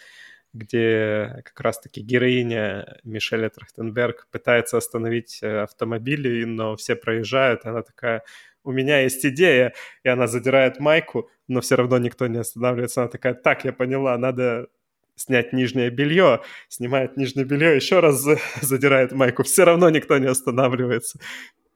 где 0.52 1.42
как 1.44 1.60
раз-таки 1.60 2.00
героиня 2.00 2.98
Мишеля 3.04 3.48
Трахтенберг 3.48 4.28
пытается 4.30 4.76
остановить 4.76 5.40
э, 5.42 5.62
автомобили, 5.62 6.44
но 6.44 6.76
все 6.76 6.94
проезжают, 6.94 7.64
и 7.64 7.68
она 7.68 7.82
такая, 7.82 8.22
у 8.64 8.72
меня 8.72 9.00
есть 9.00 9.24
идея, 9.24 9.74
и 10.04 10.08
она 10.08 10.26
задирает 10.26 10.78
майку, 10.78 11.30
но 11.52 11.60
все 11.60 11.76
равно 11.76 11.98
никто 11.98 12.26
не 12.26 12.38
останавливается. 12.38 13.02
Она 13.02 13.10
такая, 13.10 13.34
так, 13.34 13.64
я 13.64 13.72
поняла, 13.72 14.16
надо 14.18 14.66
снять 15.14 15.52
нижнее 15.52 15.90
белье, 15.90 16.40
снимает 16.68 17.16
нижнее 17.16 17.44
белье, 17.44 17.76
еще 17.76 18.00
раз 18.00 18.24
задирает 18.60 19.12
майку, 19.12 19.42
все 19.42 19.64
равно 19.64 19.90
никто 19.90 20.18
не 20.18 20.26
останавливается. 20.26 21.18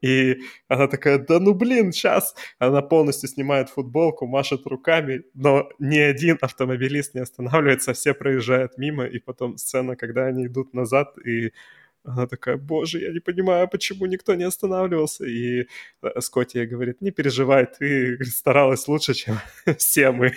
И 0.02 0.36
она 0.68 0.88
такая, 0.88 1.18
да 1.18 1.40
ну 1.40 1.54
блин, 1.54 1.92
сейчас. 1.92 2.34
Она 2.58 2.82
полностью 2.82 3.28
снимает 3.28 3.70
футболку, 3.70 4.26
машет 4.26 4.66
руками, 4.66 5.22
но 5.34 5.68
ни 5.78 5.98
один 5.98 6.38
автомобилист 6.40 7.14
не 7.14 7.20
останавливается, 7.20 7.92
все 7.94 8.14
проезжают 8.14 8.78
мимо, 8.78 9.04
и 9.04 9.18
потом 9.18 9.56
сцена, 9.56 9.96
когда 9.96 10.26
они 10.26 10.46
идут 10.46 10.74
назад, 10.74 11.16
и 11.26 11.52
она 12.06 12.26
такая, 12.26 12.56
боже, 12.56 13.00
я 13.00 13.12
не 13.12 13.20
понимаю, 13.20 13.68
почему 13.68 14.06
никто 14.06 14.34
не 14.34 14.44
останавливался. 14.44 15.24
И 15.24 15.66
э, 16.02 16.20
Скотти 16.20 16.64
говорит, 16.64 17.00
не 17.00 17.10
переживай, 17.10 17.66
ты 17.66 18.24
старалась 18.24 18.86
лучше, 18.88 19.14
чем 19.14 19.38
все 19.78 20.12
мы. 20.12 20.32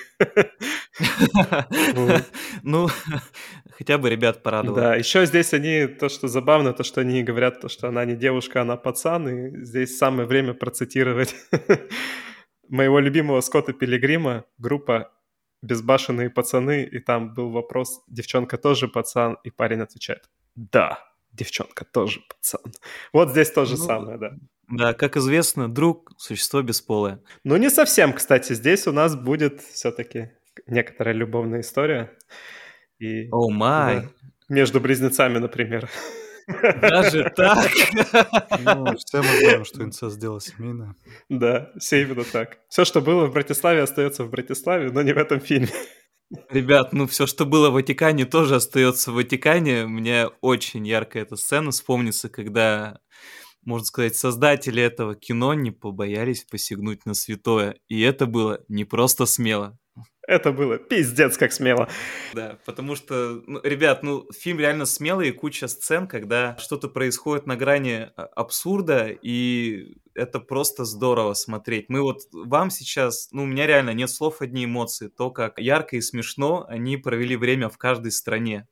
Ну, 2.63 2.87
хотя 3.77 3.97
бы 3.97 4.09
ребят 4.09 4.43
порадовало. 4.43 4.81
Да, 4.81 4.95
еще 4.95 5.25
здесь 5.25 5.53
они, 5.53 5.87
то, 5.87 6.09
что 6.09 6.27
забавно, 6.27 6.73
то, 6.73 6.83
что 6.83 7.01
они 7.01 7.23
говорят, 7.23 7.61
то, 7.61 7.69
что 7.69 7.87
она 7.87 8.03
не 8.05 8.15
девушка, 8.15 8.61
она 8.61 8.75
пацан, 8.75 9.29
и 9.29 9.65
здесь 9.65 9.97
самое 9.97 10.27
время 10.27 10.53
процитировать 10.53 11.35
моего 12.67 12.99
любимого 12.99 13.41
Скотта 13.41 13.73
Пилигрима, 13.73 14.45
группа 14.57 15.11
«Безбашенные 15.61 16.29
пацаны», 16.29 16.83
и 16.83 16.99
там 16.99 17.33
был 17.33 17.51
вопрос, 17.51 18.01
девчонка 18.07 18.57
тоже 18.57 18.87
пацан, 18.87 19.37
и 19.43 19.51
парень 19.51 19.81
отвечает 19.81 20.29
«Да» 20.55 21.08
девчонка 21.39 21.85
тоже 21.85 22.21
пацан. 22.27 22.71
Вот 23.13 23.31
здесь 23.31 23.49
то 23.51 23.65
же 23.65 23.77
ну, 23.77 23.85
самое, 23.85 24.17
да. 24.17 24.31
Да, 24.67 24.93
как 24.93 25.17
известно, 25.17 25.67
друг– 25.67 26.11
существо 26.17 26.61
бесполое. 26.61 27.21
Ну, 27.43 27.57
не 27.57 27.69
совсем, 27.69 28.13
кстати. 28.13 28.53
Здесь 28.53 28.85
у 28.85 28.91
нас 28.91 29.15
будет 29.15 29.61
все-таки 29.61 30.31
некоторая 30.67 31.15
любовная 31.15 31.61
история. 31.61 32.11
И, 32.99 33.29
О, 33.31 33.49
oh 33.49 33.51
май! 33.51 34.01
Да, 34.01 34.09
между 34.49 34.79
близнецами, 34.79 35.39
например. 35.39 35.89
Даже 36.81 37.29
так? 37.35 37.71
Ну, 38.59 38.97
все 38.97 39.17
мы 39.21 39.39
знаем, 39.39 39.65
что 39.65 39.83
инцест 39.83 40.19
дело 40.19 40.41
семейное. 40.41 40.95
Да, 41.29 41.71
все 41.79 42.01
именно 42.01 42.23
так. 42.23 42.57
Все, 42.69 42.85
что 42.85 43.01
было 43.01 43.25
в 43.25 43.33
Братиславе, 43.33 43.81
остается 43.81 44.23
в 44.23 44.29
Братиславе, 44.29 44.91
но 44.91 45.01
не 45.01 45.13
в 45.13 45.17
этом 45.17 45.39
фильме. 45.39 45.69
Ребят, 46.49 46.93
ну 46.93 47.07
все, 47.07 47.25
что 47.25 47.45
было 47.45 47.69
в 47.69 47.73
Ватикане, 47.73 48.25
тоже 48.25 48.55
остается 48.55 49.11
в 49.11 49.15
Ватикане. 49.15 49.87
Мне 49.87 50.27
очень 50.41 50.85
ярко 50.85 51.17
эта 51.19 51.35
сцена 51.35 51.71
вспомнится, 51.71 52.29
когда, 52.29 52.99
можно 53.63 53.85
сказать, 53.85 54.15
создатели 54.15 54.83
этого 54.83 55.15
кино 55.15 55.55
не 55.55 55.71
побоялись 55.71 56.43
посягнуть 56.45 57.05
на 57.07 57.15
святое. 57.15 57.77
И 57.87 58.01
это 58.01 58.27
было 58.27 58.61
не 58.67 58.85
просто 58.85 59.25
смело. 59.25 59.78
Это 60.29 60.51
было 60.51 60.77
пиздец 60.77 61.39
как 61.39 61.51
смело. 61.51 61.89
Да, 62.35 62.59
потому 62.63 62.95
что, 62.95 63.41
ну, 63.47 63.59
ребят, 63.63 64.03
ну, 64.03 64.27
фильм 64.31 64.59
реально 64.59 64.85
смелый 64.85 65.29
и 65.29 65.31
куча 65.31 65.67
сцен, 65.67 66.07
когда 66.07 66.55
что-то 66.59 66.87
происходит 66.87 67.47
на 67.47 67.55
грани 67.55 68.11
а, 68.15 68.25
абсурда, 68.35 69.07
и 69.09 69.97
это 70.13 70.39
просто 70.39 70.85
здорово 70.85 71.33
смотреть. 71.33 71.89
Мы 71.89 72.01
вот 72.01 72.19
вам 72.31 72.69
сейчас, 72.69 73.29
ну, 73.31 73.41
у 73.41 73.45
меня 73.47 73.65
реально 73.65 73.95
нет 73.95 74.11
слов, 74.11 74.41
одни 74.41 74.65
эмоции. 74.65 75.07
То, 75.07 75.31
как 75.31 75.57
ярко 75.57 75.95
и 75.95 76.01
смешно 76.01 76.63
они 76.69 76.97
провели 76.97 77.35
время 77.35 77.67
в 77.67 77.79
каждой 77.79 78.11
стране. 78.11 78.67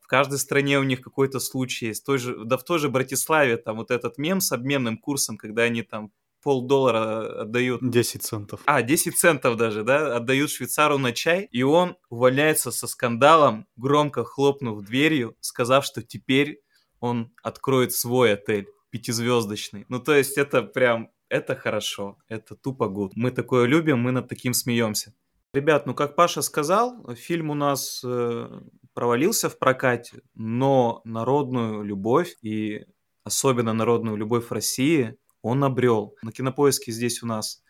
В 0.00 0.06
каждой 0.06 0.38
стране 0.38 0.78
у 0.78 0.84
них 0.84 1.00
какой-то 1.00 1.40
случай 1.40 1.86
есть. 1.86 2.06
Той 2.06 2.18
же, 2.18 2.44
да 2.44 2.56
в 2.56 2.62
той 2.62 2.78
же 2.78 2.88
Братиславе 2.88 3.56
там 3.56 3.78
вот 3.78 3.90
этот 3.90 4.16
мем 4.16 4.40
с 4.40 4.52
обменным 4.52 4.96
курсом, 4.96 5.36
когда 5.36 5.62
они 5.62 5.82
там 5.82 6.12
полдоллара 6.42 7.42
отдают... 7.42 7.80
10 7.82 8.22
центов. 8.22 8.60
А, 8.66 8.82
10 8.82 9.16
центов 9.16 9.56
даже, 9.56 9.82
да, 9.84 10.16
отдают 10.16 10.50
швейцару 10.50 10.98
на 10.98 11.12
чай, 11.12 11.48
и 11.50 11.62
он 11.62 11.96
увольняется 12.08 12.70
со 12.70 12.86
скандалом, 12.86 13.66
громко 13.76 14.24
хлопнув 14.24 14.82
дверью, 14.82 15.36
сказав, 15.40 15.84
что 15.84 16.02
теперь 16.02 16.60
он 17.00 17.32
откроет 17.42 17.92
свой 17.92 18.34
отель 18.34 18.68
пятизвездочный. 18.90 19.86
Ну, 19.88 20.00
то 20.00 20.14
есть 20.14 20.36
это 20.36 20.62
прям, 20.62 21.10
это 21.28 21.54
хорошо, 21.54 22.18
это 22.28 22.56
тупо 22.56 22.88
гуд. 22.88 23.12
Мы 23.14 23.30
такое 23.30 23.66
любим, 23.66 24.00
мы 24.00 24.12
над 24.12 24.28
таким 24.28 24.52
смеемся. 24.52 25.14
Ребят, 25.52 25.86
ну 25.86 25.94
как 25.94 26.14
Паша 26.14 26.42
сказал, 26.42 27.14
фильм 27.14 27.50
у 27.50 27.54
нас 27.54 28.02
э, 28.04 28.60
провалился 28.94 29.48
в 29.48 29.58
прокате, 29.58 30.22
но 30.34 31.00
народную 31.04 31.82
любовь 31.82 32.36
и 32.40 32.86
особенно 33.24 33.72
народную 33.72 34.16
любовь 34.16 34.46
в 34.46 34.52
России 34.52 35.16
он 35.42 35.64
обрел. 35.64 36.14
На 36.22 36.32
кинопоиске 36.32 36.92
здесь 36.92 37.22
у 37.22 37.26
нас 37.26 37.62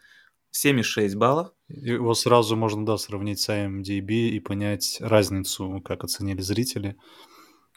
7,6 0.53 1.17
баллов. 1.17 1.53
Его 1.69 2.15
сразу 2.15 2.57
можно, 2.57 2.85
да, 2.85 2.97
сравнить 2.99 3.41
с 3.41 3.49
IMDb 3.49 4.29
и 4.29 4.41
понять 4.41 4.99
разницу, 5.01 5.81
как 5.85 6.05
оценили 6.05 6.41
зрители. 6.41 6.97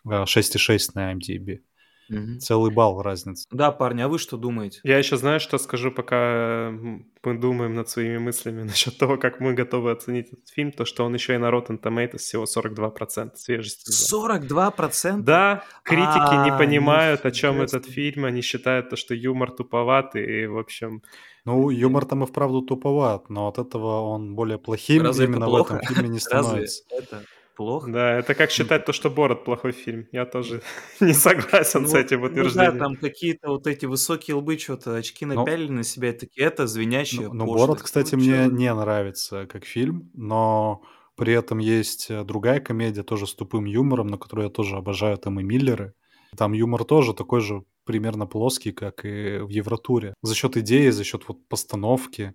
6,6 0.05 0.91
на 0.95 1.13
IMDb. 1.13 1.61
Угу. 2.09 2.39
Целый 2.39 2.71
балл 2.71 3.01
разница. 3.01 3.47
Да, 3.51 3.71
парни, 3.71 4.01
а 4.01 4.07
вы 4.07 4.19
что 4.19 4.37
думаете? 4.37 4.79
Я 4.83 4.97
еще 4.97 5.17
знаю, 5.17 5.39
что 5.39 5.57
скажу, 5.57 5.91
пока 5.91 6.71
мы 6.71 7.37
думаем 7.37 7.73
над 7.75 7.89
своими 7.89 8.17
мыслями 8.17 8.63
насчет 8.63 8.97
того, 8.97 9.17
как 9.17 9.39
мы 9.39 9.53
готовы 9.53 9.91
оценить 9.91 10.27
этот 10.27 10.49
фильм, 10.49 10.71
то, 10.71 10.85
что 10.85 11.05
он 11.05 11.13
еще 11.13 11.35
и 11.35 11.37
на 11.37 11.49
Rotten 11.49 11.79
Tomatoes 11.81 12.17
всего 12.17 12.43
42% 12.43 13.35
свежести. 13.35 13.91
42%? 13.91 15.21
Да, 15.21 15.63
критики 15.83 16.43
не 16.43 16.51
а, 16.51 16.57
понимают, 16.57 17.25
о 17.25 17.31
чем 17.31 17.61
этот 17.61 17.85
фильм, 17.85 18.25
они 18.25 18.41
считают, 18.41 18.89
то, 18.89 18.95
что 18.95 19.13
юмор 19.13 19.51
туповатый, 19.51 20.43
и, 20.43 20.45
в 20.47 20.57
общем... 20.57 21.01
Ну, 21.45 21.69
юмор 21.69 22.05
там 22.05 22.23
и 22.23 22.25
вправду 22.25 22.61
туповат, 22.61 23.29
но 23.29 23.49
от 23.49 23.57
этого 23.57 24.01
он 24.01 24.33
более 24.33 24.57
плохим 24.57 25.01
Разве 25.01 25.25
именно 25.25 25.49
в 25.49 25.55
этом 25.55 25.81
фильме 25.81 26.07
не 26.07 26.19
становится. 26.21 26.83
Разве 26.89 27.05
это 27.05 27.23
плохо. 27.55 27.91
Да, 27.91 28.17
это 28.19 28.35
как 28.35 28.51
считать 28.51 28.85
то, 28.85 28.93
что 28.93 29.09
Бород 29.09 29.45
плохой 29.45 29.71
фильм. 29.71 30.07
Я 30.11 30.25
тоже 30.25 30.61
не 30.99 31.13
согласен 31.13 31.83
ну, 31.83 31.87
с 31.87 31.93
этим 31.93 32.23
утверждением. 32.23 32.73
Ну 32.73 32.79
да, 32.79 32.85
там 32.85 32.95
какие-то 32.95 33.49
вот 33.49 33.67
эти 33.67 33.85
высокие 33.85 34.35
лбы, 34.35 34.57
что-то 34.57 34.95
очки 34.95 35.25
напялили 35.25 35.69
но, 35.69 35.77
на 35.77 35.83
себя, 35.83 36.09
и 36.09 36.13
такие, 36.13 36.47
это 36.47 36.67
звенящие 36.67 37.27
Но, 37.27 37.33
но 37.33 37.45
Бород, 37.45 37.81
кстати, 37.81 38.15
ну, 38.15 38.21
мне 38.21 38.47
не 38.47 38.73
нравится 38.73 39.47
как 39.47 39.65
фильм, 39.65 40.09
но 40.13 40.81
при 41.15 41.33
этом 41.33 41.59
есть 41.59 42.09
э, 42.09 42.23
другая 42.23 42.59
комедия, 42.59 43.03
тоже 43.03 43.27
с 43.27 43.35
тупым 43.35 43.65
юмором, 43.65 44.07
на 44.07 44.17
которую 44.17 44.47
я 44.47 44.51
тоже 44.51 44.75
обожаю, 44.75 45.17
там 45.17 45.39
и 45.39 45.43
Миллеры. 45.43 45.93
Там 46.35 46.53
юмор 46.53 46.83
тоже 46.83 47.13
такой 47.13 47.41
же 47.41 47.63
примерно 47.85 48.25
плоский, 48.25 48.71
как 48.71 49.05
и 49.05 49.39
в 49.39 49.49
Евротуре. 49.49 50.15
За 50.21 50.33
счет 50.33 50.57
идеи, 50.57 50.89
за 50.89 51.03
счет 51.03 51.23
вот 51.27 51.47
постановки, 51.47 52.33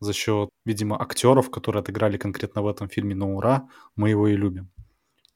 за 0.00 0.12
счет, 0.12 0.50
видимо, 0.64 1.00
актеров, 1.00 1.50
которые 1.50 1.80
отыграли 1.80 2.16
конкретно 2.16 2.62
в 2.62 2.68
этом 2.68 2.88
фильме 2.88 3.14
на 3.14 3.32
ура, 3.34 3.68
мы 3.96 4.10
его 4.10 4.28
и 4.28 4.36
любим. 4.36 4.70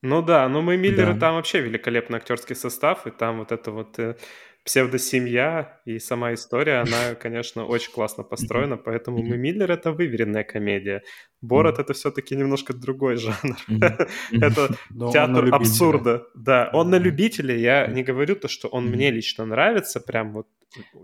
Ну 0.02 0.20
да, 0.20 0.48
но 0.48 0.62
мы 0.62 0.76
Миллеры 0.76 1.14
да. 1.14 1.20
там 1.20 1.34
вообще 1.34 1.60
великолепный 1.60 2.18
актерский 2.18 2.56
состав, 2.56 3.06
и 3.06 3.10
там 3.10 3.38
вот 3.38 3.52
это 3.52 3.70
вот 3.70 3.98
э, 4.00 4.16
псевдосемья 4.64 5.80
и 5.84 6.00
сама 6.00 6.34
история, 6.34 6.82
она, 6.82 7.14
конечно, 7.22 7.64
очень 7.64 7.92
классно 7.92 8.24
построена, 8.24 8.76
поэтому 8.84 9.22
мы 9.22 9.36
Миллер— 9.36 9.70
это 9.72 9.92
выверенная 9.92 10.42
комедия. 10.42 11.02
Борот— 11.40 11.78
это 11.78 11.92
все-таки 11.92 12.34
немножко 12.36 12.72
другой 12.74 13.16
жанр. 13.16 13.56
Это 14.32 14.76
театр 15.12 15.54
абсурда. 15.54 16.24
Да, 16.34 16.70
он 16.72 16.90
на 16.90 16.98
любителя. 16.98 17.56
Я 17.56 17.86
не 17.86 18.02
говорю 18.02 18.36
то, 18.36 18.48
что 18.48 18.68
он 18.68 18.86
мне 18.86 19.10
лично 19.10 19.44
нравится, 19.44 20.00
прям 20.00 20.32
вот 20.32 20.46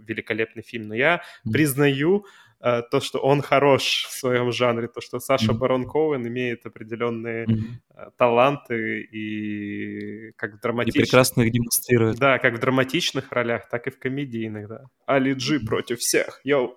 великолепный 0.06 0.62
фильм, 0.62 0.88
но 0.88 0.94
я 0.94 1.22
признаю, 1.52 2.24
Э, 2.24 2.24
то, 2.60 3.00
что 3.00 3.18
он 3.18 3.40
хорош 3.40 4.06
в 4.08 4.12
своем 4.12 4.52
жанре, 4.52 4.88
то, 4.88 5.00
что 5.00 5.20
Саша. 5.20 5.52
Барон 5.52 5.84
Коуэн 5.86 6.26
имеет 6.26 6.66
определенные 6.66 7.46
mm-hmm. 7.46 8.10
таланты 8.16 9.02
и 9.02 10.32
как 10.36 10.54
в 10.54 10.60
драматичных... 10.60 10.96
И 10.96 11.06
прекрасно 11.06 11.42
их 11.42 11.52
демонстрирует. 11.52 12.18
Да, 12.18 12.38
как 12.38 12.54
в 12.54 12.60
драматичных 12.60 13.30
ролях, 13.30 13.68
так 13.68 13.86
и 13.86 13.90
в 13.90 13.98
комедийных, 13.98 14.68
да. 14.68 14.84
Али 15.06 15.34
Джи 15.34 15.56
mm-hmm. 15.58 15.66
против 15.66 15.98
всех, 16.00 16.40
йоу! 16.44 16.76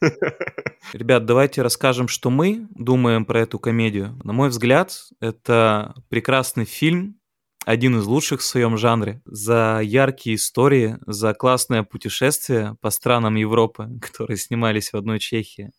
Ребят, 0.92 1.24
давайте 1.24 1.62
расскажем, 1.62 2.08
что 2.08 2.30
мы 2.30 2.66
думаем 2.74 3.24
про 3.24 3.40
эту 3.40 3.58
комедию. 3.58 4.18
На 4.24 4.32
мой 4.32 4.50
взгляд, 4.50 4.92
это 5.20 5.94
прекрасный 6.08 6.64
фильм, 6.64 7.16
один 7.64 7.98
из 7.98 8.06
лучших 8.06 8.40
в 8.40 8.44
своем 8.44 8.76
жанре. 8.76 9.20
За 9.24 9.80
яркие 9.82 10.36
истории, 10.36 10.98
за 11.06 11.34
классное 11.34 11.82
путешествие 11.82 12.76
по 12.80 12.90
странам 12.90 13.36
Европы, 13.36 13.88
которые 14.00 14.36
снимались 14.36 14.92
в 14.92 14.96
одной 14.96 15.18
Чехии 15.18 15.72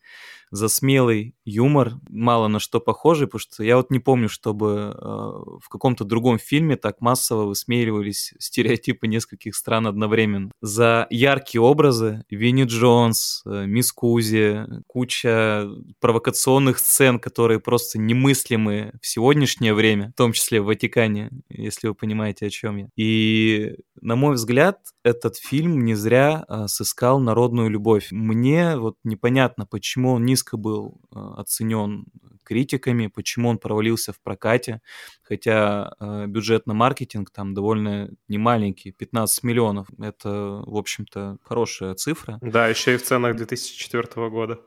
за 0.53 0.67
смелый 0.67 1.33
юмор, 1.45 1.93
мало 2.07 2.47
на 2.47 2.59
что 2.59 2.79
похожий, 2.79 3.25
потому 3.25 3.39
что 3.39 3.63
я 3.63 3.75
вот 3.75 3.89
не 3.89 3.97
помню, 3.97 4.29
чтобы 4.29 4.95
э, 4.95 5.01
в 5.01 5.67
каком-то 5.67 6.05
другом 6.05 6.37
фильме 6.37 6.75
так 6.75 7.01
массово 7.01 7.45
высмеивались 7.45 8.35
стереотипы 8.37 9.07
нескольких 9.07 9.55
стран 9.55 9.87
одновременно. 9.87 10.51
За 10.61 11.07
яркие 11.09 11.63
образы 11.63 12.23
Винни 12.29 12.65
Джонс, 12.65 13.41
э, 13.47 13.65
Мисс 13.65 13.91
Кузи, 13.91 14.67
куча 14.85 15.67
провокационных 15.99 16.77
сцен, 16.77 17.17
которые 17.19 17.59
просто 17.59 17.97
немыслимы 17.97 18.93
в 19.01 19.07
сегодняшнее 19.07 19.73
время, 19.73 20.11
в 20.11 20.17
том 20.17 20.33
числе 20.33 20.61
в 20.61 20.65
Ватикане, 20.65 21.31
если 21.49 21.87
вы 21.87 21.95
понимаете, 21.95 22.45
о 22.45 22.49
чем 22.51 22.77
я. 22.77 22.89
И, 22.95 23.77
на 23.99 24.15
мой 24.15 24.35
взгляд, 24.35 24.77
этот 25.03 25.35
фильм 25.35 25.83
не 25.83 25.95
зря 25.95 26.45
э, 26.47 26.67
сыскал 26.67 27.19
народную 27.19 27.71
любовь. 27.71 28.09
Мне 28.11 28.77
вот 28.77 28.97
непонятно, 29.03 29.65
почему 29.65 30.13
он 30.13 30.25
низко 30.25 30.42
низко 30.43 30.57
был 30.57 31.01
а, 31.11 31.35
оценен 31.41 32.05
критиками, 32.43 33.07
почему 33.07 33.49
он 33.49 33.57
провалился 33.57 34.11
в 34.11 34.19
прокате, 34.21 34.81
хотя 35.21 35.93
э, 35.99 36.25
бюджет 36.27 36.67
на 36.67 36.73
маркетинг 36.73 37.31
там 37.31 37.53
довольно 37.53 38.09
немаленький, 38.27 38.91
15 38.91 39.43
миллионов. 39.43 39.87
Это, 39.97 40.61
в 40.65 40.75
общем-то, 40.75 41.37
хорошая 41.41 41.95
цифра. 41.95 42.39
Да, 42.41 42.67
еще 42.67 42.95
и 42.95 42.97
в 42.97 43.03
ценах 43.03 43.37
2004 43.37 44.29
года. 44.29 44.59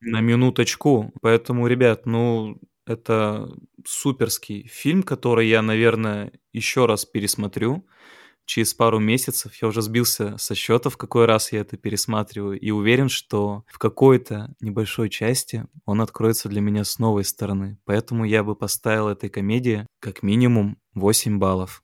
На 0.00 0.20
минуточку. 0.20 1.12
Поэтому, 1.22 1.68
ребят, 1.68 2.06
ну, 2.06 2.60
это 2.86 3.48
суперский 3.86 4.66
фильм, 4.66 5.04
который 5.04 5.46
я, 5.46 5.62
наверное, 5.62 6.32
еще 6.52 6.86
раз 6.86 7.04
пересмотрю 7.04 7.86
через 8.46 8.72
пару 8.72 8.98
месяцев 8.98 9.54
я 9.60 9.68
уже 9.68 9.82
сбился 9.82 10.38
со 10.38 10.54
счета, 10.54 10.88
в 10.88 10.96
какой 10.96 11.26
раз 11.26 11.52
я 11.52 11.60
это 11.60 11.76
пересматриваю, 11.76 12.58
и 12.58 12.70
уверен, 12.70 13.08
что 13.08 13.64
в 13.66 13.78
какой-то 13.78 14.54
небольшой 14.60 15.10
части 15.10 15.66
он 15.84 16.00
откроется 16.00 16.48
для 16.48 16.60
меня 16.60 16.84
с 16.84 16.98
новой 16.98 17.24
стороны. 17.24 17.78
Поэтому 17.84 18.24
я 18.24 18.42
бы 18.42 18.56
поставил 18.56 19.08
этой 19.08 19.28
комедии 19.28 19.86
как 20.00 20.22
минимум 20.22 20.78
8 20.94 21.38
баллов. 21.38 21.82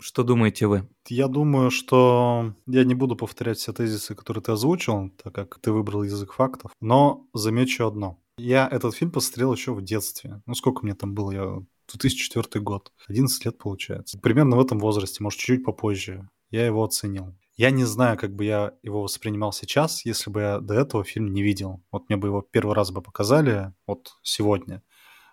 Что 0.00 0.22
думаете 0.22 0.68
вы? 0.68 0.88
Я 1.08 1.26
думаю, 1.26 1.70
что 1.70 2.54
я 2.66 2.84
не 2.84 2.94
буду 2.94 3.16
повторять 3.16 3.58
все 3.58 3.72
тезисы, 3.72 4.14
которые 4.14 4.42
ты 4.42 4.52
озвучил, 4.52 5.10
так 5.22 5.34
как 5.34 5.58
ты 5.58 5.72
выбрал 5.72 6.04
язык 6.04 6.34
фактов, 6.34 6.70
но 6.80 7.26
замечу 7.34 7.84
одно. 7.84 8.20
Я 8.38 8.68
этот 8.70 8.94
фильм 8.94 9.10
посмотрел 9.10 9.52
еще 9.52 9.74
в 9.74 9.82
детстве. 9.82 10.40
Ну, 10.46 10.54
сколько 10.54 10.84
мне 10.84 10.94
там 10.94 11.14
было? 11.14 11.32
Я 11.32 11.62
2004 11.92 12.62
год. 12.62 12.92
11 13.08 13.44
лет 13.44 13.58
получается. 13.58 14.18
Примерно 14.18 14.56
в 14.56 14.60
этом 14.60 14.78
возрасте, 14.78 15.22
может, 15.22 15.40
чуть-чуть 15.40 15.64
попозже. 15.64 16.28
Я 16.50 16.66
его 16.66 16.84
оценил. 16.84 17.34
Я 17.56 17.70
не 17.70 17.84
знаю, 17.84 18.16
как 18.16 18.34
бы 18.34 18.44
я 18.44 18.72
его 18.82 19.02
воспринимал 19.02 19.52
сейчас, 19.52 20.04
если 20.04 20.30
бы 20.30 20.40
я 20.40 20.60
до 20.60 20.74
этого 20.74 21.02
фильм 21.02 21.32
не 21.32 21.42
видел. 21.42 21.82
Вот 21.90 22.08
мне 22.08 22.16
бы 22.16 22.28
его 22.28 22.40
первый 22.40 22.74
раз 22.74 22.90
бы 22.90 23.02
показали, 23.02 23.74
вот 23.86 24.12
сегодня. 24.22 24.82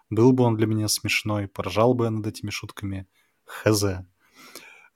Был 0.10 0.34
бы 0.34 0.44
он 0.44 0.56
для 0.56 0.66
меня 0.66 0.88
смешной, 0.88 1.48
поржал 1.48 1.94
бы 1.94 2.06
я 2.06 2.12
над 2.12 2.26
этими 2.26 2.50
шутками. 2.50 3.08
Хз. 3.46 3.84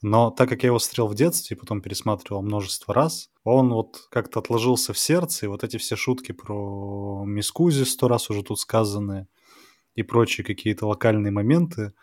Но 0.02 0.32
так 0.32 0.48
как 0.50 0.64
я 0.64 0.68
его 0.68 0.80
смотрел 0.80 1.08
в 1.08 1.16
детстве 1.16 1.56
и 1.56 1.60
потом 1.60 1.82
пересматривал 1.82 2.42
множество 2.42 2.94
раз, 2.94 3.30
он 3.44 3.74
вот 3.74 4.08
как-то 4.10 4.40
отложился 4.40 4.94
в 4.94 4.98
сердце, 4.98 5.46
и 5.46 5.50
вот 5.50 5.64
эти 5.64 5.78
все 5.78 5.96
шутки 5.96 6.32
про 6.32 7.24
Мискузи 7.26 7.84
сто 7.84 8.08
раз 8.08 8.30
уже 8.30 8.44
тут 8.44 8.60
сказаны, 8.60 9.28
и 10.00 10.04
прочие 10.04 10.46
какие-то 10.46 10.88
локальные 10.88 11.32
моменты, 11.32 11.94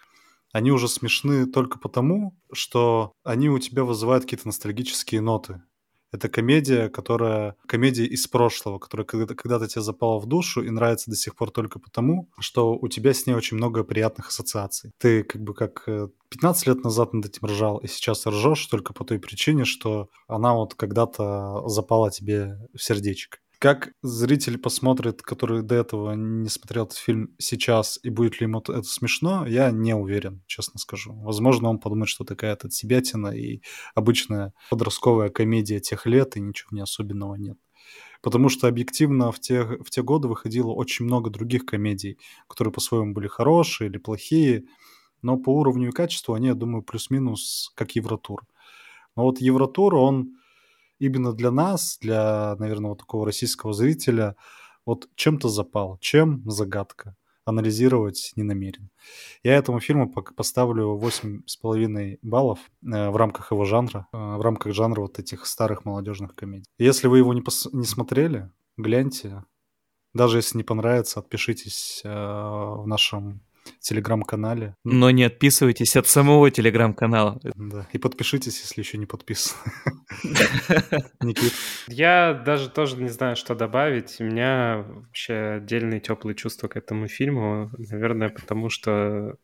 они 0.52 0.70
уже 0.70 0.88
смешны 0.88 1.46
только 1.46 1.78
потому, 1.78 2.36
что 2.52 3.12
они 3.24 3.48
у 3.48 3.58
тебя 3.58 3.84
вызывают 3.84 4.24
какие-то 4.24 4.48
ностальгические 4.48 5.20
ноты. 5.20 5.62
Это 6.12 6.28
комедия, 6.28 6.88
которая... 6.88 7.56
Комедия 7.66 8.04
из 8.04 8.26
прошлого, 8.26 8.78
которая 8.78 9.06
когда-то 9.06 9.66
тебе 9.66 9.82
запала 9.82 10.20
в 10.20 10.26
душу 10.26 10.62
и 10.62 10.70
нравится 10.70 11.10
до 11.10 11.16
сих 11.16 11.34
пор 11.34 11.50
только 11.50 11.78
потому, 11.78 12.30
что 12.38 12.74
у 12.74 12.88
тебя 12.88 13.12
с 13.12 13.26
ней 13.26 13.34
очень 13.34 13.56
много 13.56 13.82
приятных 13.82 14.28
ассоциаций. 14.28 14.92
Ты 14.98 15.24
как 15.24 15.42
бы 15.42 15.52
как 15.52 15.88
15 16.28 16.66
э, 16.66 16.70
лет 16.70 16.84
назад 16.84 17.12
над 17.12 17.26
этим 17.26 17.46
ржал, 17.46 17.78
и 17.78 17.86
сейчас 17.86 18.26
ржешь 18.26 18.66
только 18.66 18.92
по 18.92 19.04
той 19.04 19.18
причине, 19.18 19.64
что 19.64 20.08
она 20.28 20.54
вот 20.54 20.74
когда-то 20.74 21.66
запала 21.66 22.10
тебе 22.10 22.58
в 22.74 22.82
сердечко. 22.82 23.38
Как 23.58 23.92
зритель 24.02 24.58
посмотрит, 24.58 25.22
который 25.22 25.62
до 25.62 25.76
этого 25.76 26.12
не 26.12 26.48
смотрел 26.50 26.84
этот 26.84 26.98
фильм 26.98 27.34
сейчас, 27.38 27.98
и 28.02 28.10
будет 28.10 28.38
ли 28.38 28.44
ему 28.44 28.58
это 28.58 28.82
смешно, 28.82 29.46
я 29.46 29.70
не 29.70 29.94
уверен, 29.94 30.42
честно 30.46 30.78
скажу. 30.78 31.14
Возможно, 31.14 31.70
он 31.70 31.78
подумает, 31.78 32.10
что 32.10 32.24
такая-то 32.24 32.70
себятина 32.70 33.28
и 33.28 33.62
обычная 33.94 34.52
подростковая 34.68 35.30
комедия 35.30 35.80
тех 35.80 36.04
лет, 36.04 36.36
и 36.36 36.40
ничего 36.40 36.68
не 36.72 36.82
особенного 36.82 37.36
нет. 37.36 37.56
Потому 38.20 38.50
что 38.50 38.68
объективно 38.68 39.32
в 39.32 39.40
те, 39.40 39.62
в 39.62 39.88
те 39.88 40.02
годы 40.02 40.28
выходило 40.28 40.72
очень 40.72 41.06
много 41.06 41.30
других 41.30 41.64
комедий, 41.64 42.18
которые 42.48 42.74
по-своему 42.74 43.14
были 43.14 43.28
хорошие 43.28 43.88
или 43.88 43.96
плохие, 43.96 44.64
но 45.22 45.38
по 45.38 45.50
уровню 45.50 45.88
и 45.88 45.92
качеству 45.92 46.34
они, 46.34 46.48
я 46.48 46.54
думаю, 46.54 46.82
плюс-минус 46.82 47.72
как 47.74 47.92
Евротур. 47.92 48.42
Но 49.16 49.22
вот 49.22 49.40
Евротур, 49.40 49.94
он 49.94 50.36
именно 50.98 51.32
для 51.32 51.50
нас, 51.50 51.98
для, 52.00 52.56
наверное, 52.58 52.90
вот 52.90 52.98
такого 52.98 53.26
российского 53.26 53.72
зрителя, 53.72 54.36
вот 54.84 55.08
чем-то 55.16 55.48
запал, 55.48 55.98
чем 56.00 56.48
загадка. 56.48 57.16
Анализировать 57.44 58.32
не 58.34 58.42
намерен. 58.42 58.90
Я 59.44 59.54
этому 59.54 59.78
фильму 59.78 60.12
поставлю 60.12 60.98
8,5 60.98 62.18
баллов 62.22 62.58
э, 62.82 63.10
в 63.10 63.16
рамках 63.16 63.52
его 63.52 63.64
жанра, 63.64 64.08
э, 64.12 64.16
в 64.16 64.40
рамках 64.40 64.74
жанра 64.74 65.02
вот 65.02 65.20
этих 65.20 65.46
старых 65.46 65.84
молодежных 65.84 66.34
комедий. 66.34 66.66
Если 66.78 67.06
вы 67.06 67.18
его 67.18 67.32
не, 67.34 67.42
пос- 67.42 67.68
не 67.72 67.86
смотрели, 67.86 68.50
гляньте. 68.76 69.44
Даже 70.12 70.38
если 70.38 70.58
не 70.58 70.64
понравится, 70.64 71.20
отпишитесь 71.20 72.00
э, 72.04 72.08
в 72.08 72.84
нашем 72.86 73.42
телеграм-канале. 73.80 74.74
Но 74.84 75.10
не 75.10 75.24
отписывайтесь 75.24 75.96
от 75.96 76.06
самого 76.06 76.50
телеграм-канала. 76.50 77.40
Да, 77.54 77.86
и 77.92 77.98
подпишитесь, 77.98 78.60
если 78.60 78.80
еще 78.80 78.98
не 78.98 79.06
подписаны. 79.06 79.60
Никит? 81.22 81.52
Я 81.88 82.34
даже 82.34 82.70
тоже 82.70 82.96
не 82.96 83.08
знаю, 83.08 83.36
что 83.36 83.54
добавить. 83.54 84.16
У 84.20 84.24
меня 84.24 84.84
вообще 84.88 85.56
отдельные 85.56 86.00
теплые 86.00 86.34
чувства 86.34 86.68
к 86.68 86.76
этому 86.76 87.08
фильму. 87.08 87.70
Наверное, 87.78 88.28
потому 88.28 88.70
что 88.70 89.36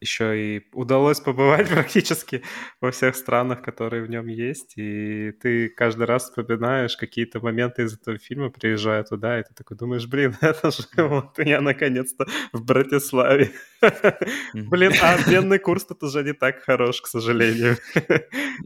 еще 0.00 0.56
и 0.56 0.62
удалось 0.72 1.20
побывать 1.20 1.68
практически 1.70 2.42
во 2.80 2.90
всех 2.90 3.16
странах, 3.16 3.62
которые 3.62 4.02
в 4.02 4.10
нем 4.10 4.26
есть, 4.26 4.74
и 4.76 5.32
ты 5.32 5.68
каждый 5.68 6.06
раз 6.06 6.24
вспоминаешь 6.24 6.96
какие-то 6.96 7.40
моменты 7.40 7.82
из 7.82 7.94
этого 7.94 8.18
фильма, 8.18 8.50
приезжая 8.50 9.02
туда, 9.04 9.40
и 9.40 9.42
ты 9.42 9.54
такой 9.54 9.76
думаешь, 9.76 10.06
блин, 10.06 10.36
это 10.40 10.70
же 10.70 10.82
вот 10.96 11.38
я 11.38 11.60
наконец-то 11.60 12.26
в 12.52 12.64
Братиславе. 12.64 13.50
Блин, 14.52 14.92
а 15.00 15.14
обменный 15.14 15.58
курс 15.58 15.84
тут 15.86 16.02
уже 16.02 16.22
не 16.22 16.34
так 16.34 16.62
хорош, 16.62 17.00
к 17.00 17.06
сожалению. 17.06 17.78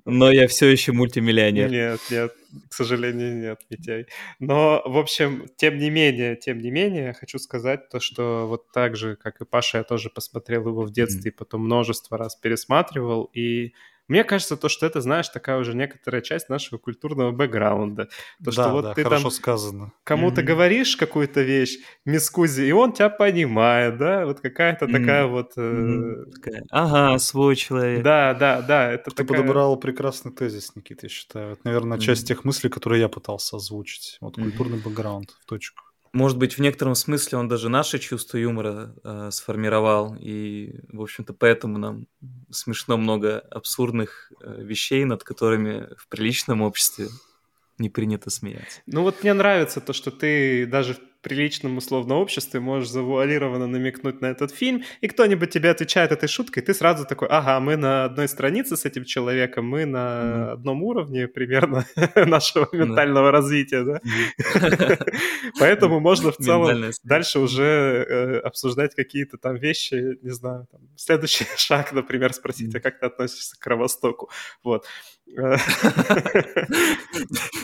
Но 0.04 0.30
я 0.30 0.48
все 0.48 0.66
еще 0.68 0.92
мультимиллионер. 0.92 1.70
Нет, 1.70 2.00
нет, 2.10 2.32
к 2.70 2.74
сожалению, 2.74 3.36
нет, 3.36 3.60
Митяй. 3.70 4.06
Но, 4.38 4.82
в 4.84 4.98
общем, 4.98 5.46
тем 5.56 5.78
не 5.78 5.90
менее, 5.90 6.36
тем 6.36 6.58
не 6.58 6.70
менее, 6.70 7.12
хочу 7.12 7.38
сказать 7.38 7.88
то, 7.88 8.00
что 8.00 8.46
вот 8.46 8.70
так 8.72 8.96
же, 8.96 9.16
как 9.16 9.40
и 9.40 9.44
Паша, 9.44 9.78
я 9.78 9.84
тоже 9.84 10.10
посмотрел 10.10 10.68
его 10.68 10.82
в 10.82 10.92
детстве 10.92 11.30
и 11.30 11.34
потом 11.34 11.62
множество 11.62 12.18
раз 12.18 12.36
пересматривал, 12.36 13.24
и 13.34 13.74
мне 14.08 14.24
кажется, 14.24 14.56
то, 14.56 14.68
что 14.68 14.86
это, 14.86 15.00
знаешь, 15.00 15.28
такая 15.28 15.58
уже 15.58 15.74
некоторая 15.74 16.20
часть 16.20 16.48
нашего 16.48 16.78
культурного 16.78 17.32
бэкграунда. 17.32 18.04
То, 18.04 18.10
да, 18.38 18.52
что 18.52 18.68
вот 18.70 18.82
да, 18.82 18.94
ты 18.94 19.02
хорошо 19.02 19.22
там 19.22 19.30
сказано. 19.30 19.92
кому-то 20.04 20.40
mm-hmm. 20.40 20.44
говоришь 20.44 20.96
какую-то 20.96 21.40
вещь, 21.42 21.78
мискузи, 22.04 22.62
и 22.62 22.72
он 22.72 22.92
тебя 22.92 23.08
понимает, 23.08 23.96
да? 23.96 24.26
Вот 24.26 24.40
какая-то 24.40 24.84
mm-hmm. 24.84 24.92
такая 24.92 25.26
вот... 25.26 25.52
Э... 25.56 25.60
Mm-hmm. 25.60 26.30
Такая, 26.32 26.64
ага, 26.70 27.18
свой 27.18 27.56
человек. 27.56 28.02
Да, 28.02 28.34
да, 28.34 28.60
да. 28.60 28.92
Это 28.92 29.10
ты 29.10 29.24
такая... 29.24 29.40
подобрал 29.40 29.76
прекрасный 29.78 30.32
тезис, 30.32 30.74
Никита, 30.74 31.06
я 31.06 31.10
считаю. 31.10 31.52
Это, 31.52 31.60
наверное, 31.64 31.98
mm-hmm. 31.98 32.02
часть 32.02 32.28
тех 32.28 32.44
мыслей, 32.44 32.70
которые 32.70 33.00
я 33.00 33.08
пытался 33.08 33.56
озвучить. 33.56 34.18
Вот 34.20 34.34
культурный 34.34 34.78
mm-hmm. 34.78 34.84
бэкграунд 34.84 35.30
в 35.30 35.46
точку 35.46 35.83
может 36.14 36.38
быть, 36.38 36.56
в 36.56 36.60
некотором 36.60 36.94
смысле 36.94 37.38
он 37.38 37.48
даже 37.48 37.68
наше 37.68 37.98
чувство 37.98 38.38
юмора 38.38 38.94
э, 39.02 39.30
сформировал, 39.32 40.16
и, 40.18 40.80
в 40.92 41.02
общем-то, 41.02 41.34
поэтому 41.34 41.76
нам 41.78 42.06
смешно 42.50 42.96
много 42.96 43.40
абсурдных 43.50 44.32
э, 44.40 44.62
вещей, 44.62 45.04
над 45.04 45.24
которыми 45.24 45.88
в 45.98 46.06
приличном 46.08 46.62
обществе 46.62 47.08
не 47.78 47.90
принято 47.90 48.30
смеяться. 48.30 48.80
Ну 48.86 49.02
вот 49.02 49.24
мне 49.24 49.34
нравится 49.34 49.80
то, 49.80 49.92
что 49.92 50.12
ты 50.12 50.66
даже 50.66 50.96
приличном 51.24 51.76
условно 51.78 52.16
обществе 52.16 52.60
можешь 52.60 52.90
завуалированно 52.90 53.66
намекнуть 53.66 54.20
на 54.20 54.26
этот 54.26 54.52
фильм, 54.52 54.84
и 55.00 55.08
кто-нибудь 55.08 55.50
тебе 55.50 55.70
отвечает 55.70 56.12
этой 56.12 56.28
шуткой, 56.28 56.62
и 56.62 56.66
ты 56.66 56.74
сразу 56.74 57.04
такой, 57.04 57.28
ага, 57.28 57.58
мы 57.60 57.76
на 57.76 58.04
одной 58.04 58.28
странице 58.28 58.76
с 58.76 58.84
этим 58.84 59.04
человеком, 59.04 59.66
мы 59.66 59.86
на 59.86 59.98
mm. 59.98 60.52
одном 60.52 60.82
уровне 60.82 61.26
примерно 61.26 61.84
нашего 62.14 62.68
ментального 62.72 63.30
развития, 63.30 63.82
да? 63.82 64.00
Поэтому 65.58 66.00
можно 66.00 66.30
в 66.30 66.36
целом 66.36 66.90
дальше 67.02 67.38
уже 67.38 67.64
э, 67.64 68.38
обсуждать 68.38 68.94
какие-то 68.94 69.38
там 69.38 69.56
вещи, 69.56 70.18
не 70.22 70.30
знаю, 70.30 70.66
следующий 70.96 71.46
шаг, 71.56 71.92
например, 71.92 72.32
спросить, 72.32 72.74
а 72.74 72.80
как 72.80 73.00
ты 73.00 73.06
относишься 73.06 73.56
к 73.56 73.60
Кровостоку? 73.60 74.30
Вот. 74.62 74.86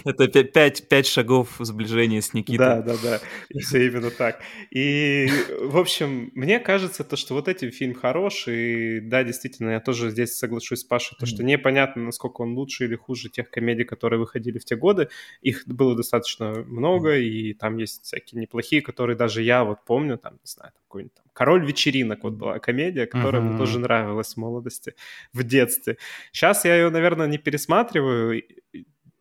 Это 0.04 0.28
пять, 0.44 0.88
пять 0.88 1.06
шагов 1.06 1.56
сближения 1.58 2.20
с 2.20 2.32
Никитой. 2.34 2.58
Да, 2.58 2.82
да, 2.82 2.94
да. 3.02 3.20
Все 3.60 3.86
именно 3.86 4.10
так. 4.10 4.40
И, 4.70 5.28
в 5.60 5.76
общем, 5.76 6.30
мне 6.34 6.58
кажется, 6.58 7.04
то, 7.04 7.16
что 7.16 7.34
вот 7.34 7.48
этот 7.48 7.74
фильм 7.74 7.94
хорош, 7.94 8.48
и 8.48 9.00
да, 9.00 9.24
действительно, 9.24 9.70
я 9.70 9.80
тоже 9.80 10.10
здесь 10.10 10.34
соглашусь 10.34 10.80
с 10.80 10.84
Пашей, 10.84 11.16
то, 11.18 11.26
что 11.26 11.44
непонятно, 11.44 12.02
насколько 12.04 12.40
он 12.42 12.54
лучше 12.54 12.84
или 12.86 12.96
хуже 12.96 13.28
тех 13.28 13.50
комедий, 13.50 13.84
которые 13.84 14.18
выходили 14.18 14.58
в 14.58 14.64
те 14.64 14.76
годы. 14.76 15.08
Их 15.42 15.62
было 15.66 15.94
достаточно 15.94 16.64
много, 16.66 17.18
и 17.18 17.52
там 17.54 17.76
есть 17.76 18.04
всякие 18.04 18.40
неплохие, 18.40 18.82
которые 18.82 19.16
даже 19.16 19.42
я 19.42 19.64
вот 19.64 19.84
помню, 19.84 20.18
там, 20.18 20.34
не 20.34 20.46
знаю, 20.46 20.72
какой-нибудь 20.88 21.14
там 21.14 21.26
«Король 21.40 21.64
вечеринок» 21.64 22.22
вот 22.22 22.34
была 22.34 22.58
комедия, 22.58 23.06
которая 23.06 23.40
uh-huh. 23.40 23.48
мне 23.48 23.58
тоже 23.58 23.78
нравилась 23.78 24.34
в 24.34 24.36
молодости, 24.36 24.94
в 25.32 25.42
детстве. 25.42 25.96
Сейчас 26.32 26.66
я 26.66 26.76
ее, 26.76 26.90
наверное, 26.90 27.26
не 27.28 27.38
пересматриваю, 27.38 28.42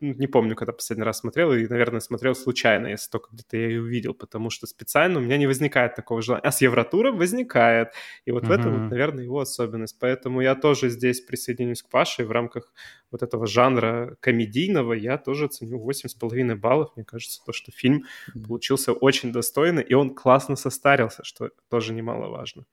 не 0.00 0.26
помню, 0.26 0.56
когда 0.56 0.72
последний 0.72 1.04
раз 1.04 1.18
смотрел, 1.18 1.52
и, 1.52 1.66
наверное, 1.66 2.00
смотрел 2.00 2.34
случайно, 2.34 2.88
если 2.88 3.10
только 3.10 3.28
где-то 3.32 3.56
я 3.56 3.66
ее 3.68 3.82
увидел, 3.82 4.14
потому 4.14 4.50
что 4.50 4.66
специально 4.66 5.18
у 5.18 5.22
меня 5.22 5.36
не 5.36 5.46
возникает 5.46 5.94
такого 5.94 6.22
желания. 6.22 6.42
А 6.42 6.50
с 6.50 6.60
Евротуром 6.62 7.18
возникает. 7.18 7.92
И 8.24 8.30
вот 8.30 8.44
uh-huh. 8.44 8.48
в 8.48 8.50
этом, 8.50 8.82
вот, 8.82 8.90
наверное, 8.90 9.24
его 9.24 9.40
особенность. 9.40 9.98
Поэтому 10.00 10.40
я 10.40 10.54
тоже 10.54 10.88
здесь 10.88 11.20
присоединюсь 11.20 11.82
к 11.82 11.88
Паше 11.88 12.24
в 12.24 12.30
рамках 12.30 12.72
вот 13.10 13.22
этого 13.22 13.46
жанра 13.46 14.16
комедийного 14.20 14.92
я 14.92 15.18
тоже 15.18 15.48
ценю 15.48 15.78
8,5 15.86 16.54
баллов. 16.56 16.92
Мне 16.96 17.04
кажется, 17.04 17.40
то, 17.44 17.52
что 17.52 17.72
фильм 17.72 18.04
получился 18.46 18.92
очень 18.92 19.32
достойный, 19.32 19.82
и 19.82 19.94
он 19.94 20.14
классно 20.14 20.56
состарился, 20.56 21.24
что 21.24 21.50
тоже 21.68 21.92
немаловажно. 21.92 22.64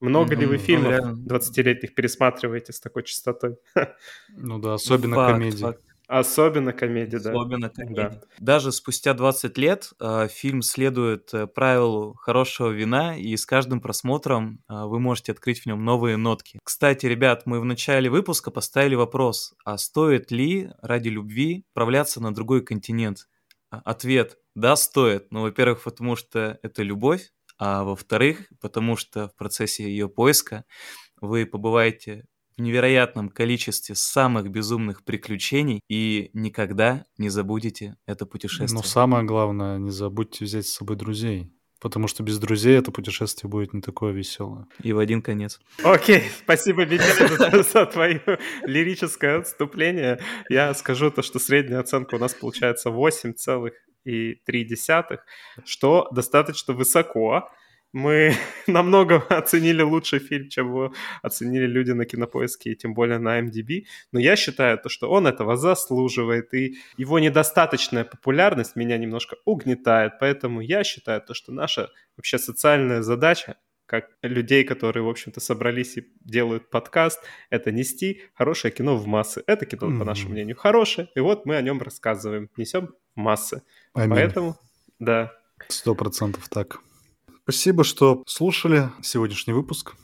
Много 0.00 0.34
mm-hmm. 0.34 0.38
ли 0.38 0.46
вы 0.46 0.56
фильмов 0.56 1.18
20-летних 1.26 1.94
пересматриваете 1.94 2.72
с 2.72 2.80
такой 2.80 3.02
частотой? 3.02 3.56
Ну 4.30 4.58
да, 4.58 4.74
особенно 4.74 5.16
факт, 5.16 5.32
комедии. 5.34 5.60
Факт. 5.60 5.89
Особенно 6.10 6.72
комедия, 6.72 7.20
да. 7.20 7.30
Особенно 7.30 7.70
комедия. 7.70 8.08
Да. 8.08 8.20
Даже 8.40 8.72
спустя 8.72 9.14
20 9.14 9.56
лет 9.58 9.92
э, 10.00 10.26
фильм 10.28 10.60
следует 10.60 11.32
э, 11.32 11.46
правилу 11.46 12.14
хорошего 12.14 12.70
вина, 12.70 13.16
и 13.16 13.36
с 13.36 13.46
каждым 13.46 13.80
просмотром 13.80 14.60
э, 14.68 14.86
вы 14.86 14.98
можете 14.98 15.30
открыть 15.30 15.60
в 15.60 15.66
нем 15.66 15.84
новые 15.84 16.16
нотки. 16.16 16.58
Кстати, 16.64 17.06
ребят, 17.06 17.46
мы 17.46 17.60
в 17.60 17.64
начале 17.64 18.10
выпуска 18.10 18.50
поставили 18.50 18.96
вопрос, 18.96 19.54
а 19.64 19.78
стоит 19.78 20.32
ли 20.32 20.72
ради 20.82 21.10
любви 21.10 21.64
отправляться 21.70 22.20
на 22.20 22.34
другой 22.34 22.64
континент? 22.64 23.28
А, 23.70 23.80
ответ– 23.84 24.36
да, 24.56 24.74
стоит. 24.74 25.30
Ну, 25.30 25.42
во-первых, 25.42 25.84
потому 25.84 26.16
что 26.16 26.58
это 26.64 26.82
любовь, 26.82 27.30
а 27.56 27.84
во-вторых, 27.84 28.48
потому 28.60 28.96
что 28.96 29.28
в 29.28 29.36
процессе 29.36 29.84
ее 29.84 30.08
поиска 30.08 30.64
вы 31.20 31.46
побываете 31.46 32.24
в 32.60 32.62
невероятном 32.62 33.30
количестве 33.30 33.94
самых 33.94 34.50
безумных 34.50 35.02
приключений 35.02 35.80
и 35.88 36.28
никогда 36.34 37.06
не 37.16 37.30
забудете 37.30 37.96
это 38.06 38.26
путешествие. 38.26 38.74
Но 38.74 38.82
самое 38.82 39.24
главное, 39.24 39.78
не 39.78 39.90
забудьте 39.90 40.44
взять 40.44 40.66
с 40.66 40.74
собой 40.74 40.96
друзей. 40.96 41.50
Потому 41.80 42.06
что 42.06 42.22
без 42.22 42.38
друзей 42.38 42.76
это 42.76 42.92
путешествие 42.92 43.48
будет 43.48 43.72
не 43.72 43.80
такое 43.80 44.12
веселое. 44.12 44.66
И 44.82 44.92
в 44.92 44.98
один 44.98 45.22
конец. 45.22 45.58
Окей, 45.82 46.24
спасибо, 46.42 46.84
Митя, 46.84 47.62
за 47.62 47.86
твое 47.86 48.38
лирическое 48.66 49.38
отступление. 49.38 50.20
Я 50.50 50.74
скажу 50.74 51.10
то, 51.10 51.22
что 51.22 51.38
средняя 51.38 51.80
оценка 51.80 52.16
у 52.16 52.18
нас 52.18 52.34
получается 52.34 52.90
8,3, 52.90 55.18
что 55.64 56.08
достаточно 56.12 56.74
высоко 56.74 57.48
мы 57.92 58.34
намного 58.66 59.16
оценили 59.28 59.82
лучший 59.82 60.18
фильм, 60.18 60.48
чем 60.48 60.68
его 60.68 60.94
оценили 61.22 61.66
люди 61.66 61.92
на 61.92 62.04
Кинопоиске 62.04 62.72
и 62.72 62.76
тем 62.76 62.94
более 62.94 63.18
на 63.18 63.40
MDB. 63.40 63.84
Но 64.12 64.20
я 64.20 64.36
считаю, 64.36 64.78
то, 64.78 64.88
что 64.88 65.10
он 65.10 65.26
этого 65.26 65.56
заслуживает, 65.56 66.54
и 66.54 66.76
его 66.96 67.18
недостаточная 67.18 68.04
популярность 68.04 68.76
меня 68.76 68.98
немножко 68.98 69.36
угнетает. 69.44 70.14
Поэтому 70.20 70.60
я 70.60 70.84
считаю, 70.84 71.20
то, 71.20 71.34
что 71.34 71.52
наша 71.52 71.90
вообще 72.16 72.38
социальная 72.38 73.02
задача 73.02 73.56
как 73.86 74.08
людей, 74.22 74.62
которые, 74.62 75.02
в 75.02 75.08
общем-то, 75.08 75.40
собрались 75.40 75.96
и 75.96 76.06
делают 76.20 76.70
подкаст, 76.70 77.20
это 77.50 77.72
нести 77.72 78.22
хорошее 78.34 78.72
кино 78.72 78.96
в 78.96 79.08
массы. 79.08 79.42
Это 79.48 79.66
кино, 79.66 79.88
mm-hmm. 79.88 79.98
по 79.98 80.04
нашему 80.04 80.30
мнению, 80.30 80.54
хорошее, 80.54 81.08
и 81.16 81.18
вот 81.18 81.44
мы 81.44 81.56
о 81.56 81.60
нем 81.60 81.82
рассказываем, 81.82 82.48
несем 82.56 82.94
массы. 83.16 83.64
Аминь. 83.92 84.10
Поэтому, 84.10 84.56
да. 85.00 85.32
Сто 85.66 85.96
процентов 85.96 86.48
так. 86.48 86.78
Спасибо, 87.50 87.82
что 87.82 88.22
слушали 88.28 88.90
сегодняшний 89.02 89.52
выпуск, 89.52 89.96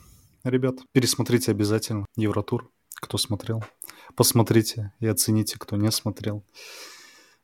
ребят. 0.43 0.79
Пересмотрите 0.91 1.51
обязательно 1.51 2.05
Евротур, 2.17 2.69
кто 2.95 3.17
смотрел. 3.17 3.63
Посмотрите 4.17 4.91
и 4.99 5.07
оцените, 5.07 5.55
кто 5.57 5.77
не 5.77 5.89
смотрел. 5.89 6.43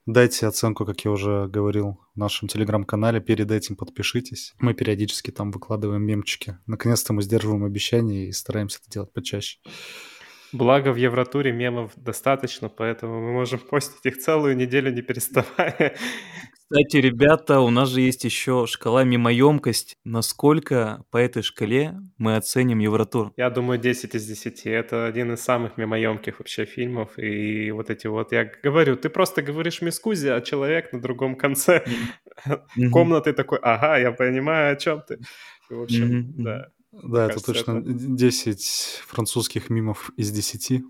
Дайте 0.05 0.45
оценку, 0.45 0.85
как 0.85 0.99
я 1.05 1.11
уже 1.11 1.47
говорил, 1.47 2.01
в 2.15 2.19
нашем 2.19 2.49
телеграм-канале. 2.49 3.21
Перед 3.21 3.49
этим 3.49 3.77
подпишитесь. 3.77 4.53
Мы 4.59 4.73
периодически 4.73 5.31
там 5.31 5.51
выкладываем 5.51 6.03
мемчики. 6.03 6.57
Наконец-то 6.65 7.13
мы 7.13 7.21
сдерживаем 7.21 7.63
обещания 7.63 8.27
и 8.27 8.33
стараемся 8.33 8.79
это 8.81 8.91
делать 8.91 9.13
почаще. 9.13 9.59
Благо 10.53 10.93
в 10.93 10.95
Евротуре 10.97 11.51
мемов 11.51 11.91
достаточно, 11.95 12.69
поэтому 12.69 13.19
мы 13.19 13.33
можем 13.33 13.59
постить 13.59 14.05
их 14.05 14.19
целую 14.19 14.55
неделю 14.55 14.93
не 14.93 15.01
переставая. 15.01 15.95
Кстати, 16.73 16.97
ребята, 16.97 17.59
у 17.59 17.69
нас 17.69 17.89
же 17.89 18.01
есть 18.01 18.23
еще 18.23 18.65
шкала 18.67 19.03
мимоемкость. 19.03 19.97
Насколько 20.03 21.03
по 21.11 21.17
этой 21.17 21.43
шкале 21.43 21.95
мы 22.17 22.35
оценим 22.35 22.79
Евротур? 22.79 23.31
Я 23.37 23.49
думаю, 23.49 23.79
10 23.79 24.15
из 24.15 24.25
10. 24.25 24.65
Это 24.65 25.05
один 25.05 25.33
из 25.33 25.41
самых 25.41 25.77
мимоемких 25.77 26.39
вообще 26.39 26.65
фильмов. 26.65 27.19
И 27.19 27.69
вот 27.71 27.89
эти 27.89 28.07
вот, 28.07 28.31
я 28.31 28.49
говорю, 28.63 28.95
ты 28.95 29.09
просто 29.09 29.41
говоришь 29.41 29.81
мискузи, 29.81 30.27
а 30.27 30.41
человек 30.41 30.93
на 30.93 31.01
другом 31.01 31.35
конце 31.35 31.83
комнаты 32.91 33.33
такой, 33.33 33.59
ага, 33.61 33.97
я 33.97 34.11
понимаю, 34.11 34.73
о 34.73 34.75
чем 34.75 35.01
ты. 35.07 35.19
В 35.69 35.81
общем, 35.81 36.33
да. 36.37 36.69
Да, 37.01 37.25
это 37.25 37.43
точно 37.43 37.81
10 37.83 39.01
французских 39.07 39.69
мимов 39.69 40.11
из 40.15 40.31
10. 40.31 40.83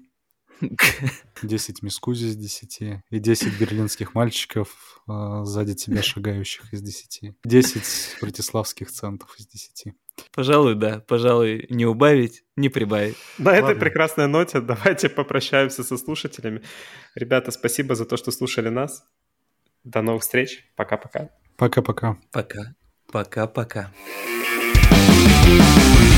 10 1.42 1.82
мискузи 1.84 2.26
из 2.26 2.36
10 2.36 2.82
и 3.10 3.20
10 3.20 3.60
берлинских 3.60 4.13
мальчиков 4.13 5.02
э, 5.08 5.42
сзади 5.44 5.74
тебя 5.76 6.02
шагающих 6.04 6.74
из 6.74 6.82
10. 6.82 7.36
10 7.44 8.18
братиславских 8.22 8.92
центов 8.92 9.36
из 9.39 9.48
10. 9.48 9.94
Пожалуй, 10.34 10.76
да. 10.76 11.00
Пожалуй, 11.08 11.66
не 11.70 11.86
убавить, 11.86 12.44
не 12.56 12.70
прибавить. 12.70 13.18
На 13.38 13.52
Ладно. 13.52 13.66
этой 13.68 13.80
прекрасной 13.80 14.28
ноте 14.28 14.62
давайте 14.62 15.10
попрощаемся 15.10 15.84
со 15.84 15.97
слушателями. 15.97 16.62
Ребята, 17.16 17.51
спасибо 17.51 17.95
за 17.95 18.06
то, 18.06 18.18
что 18.18 18.32
слушали 18.32 18.70
нас. 18.70 19.06
До 19.84 20.01
новых 20.01 20.22
встреч. 20.22 20.66
Пока-пока. 20.76 21.30
Пока-пока. 21.58 22.18
Пока. 22.32 22.76
Пока-пока. 23.12 23.91
Thank 24.96 26.12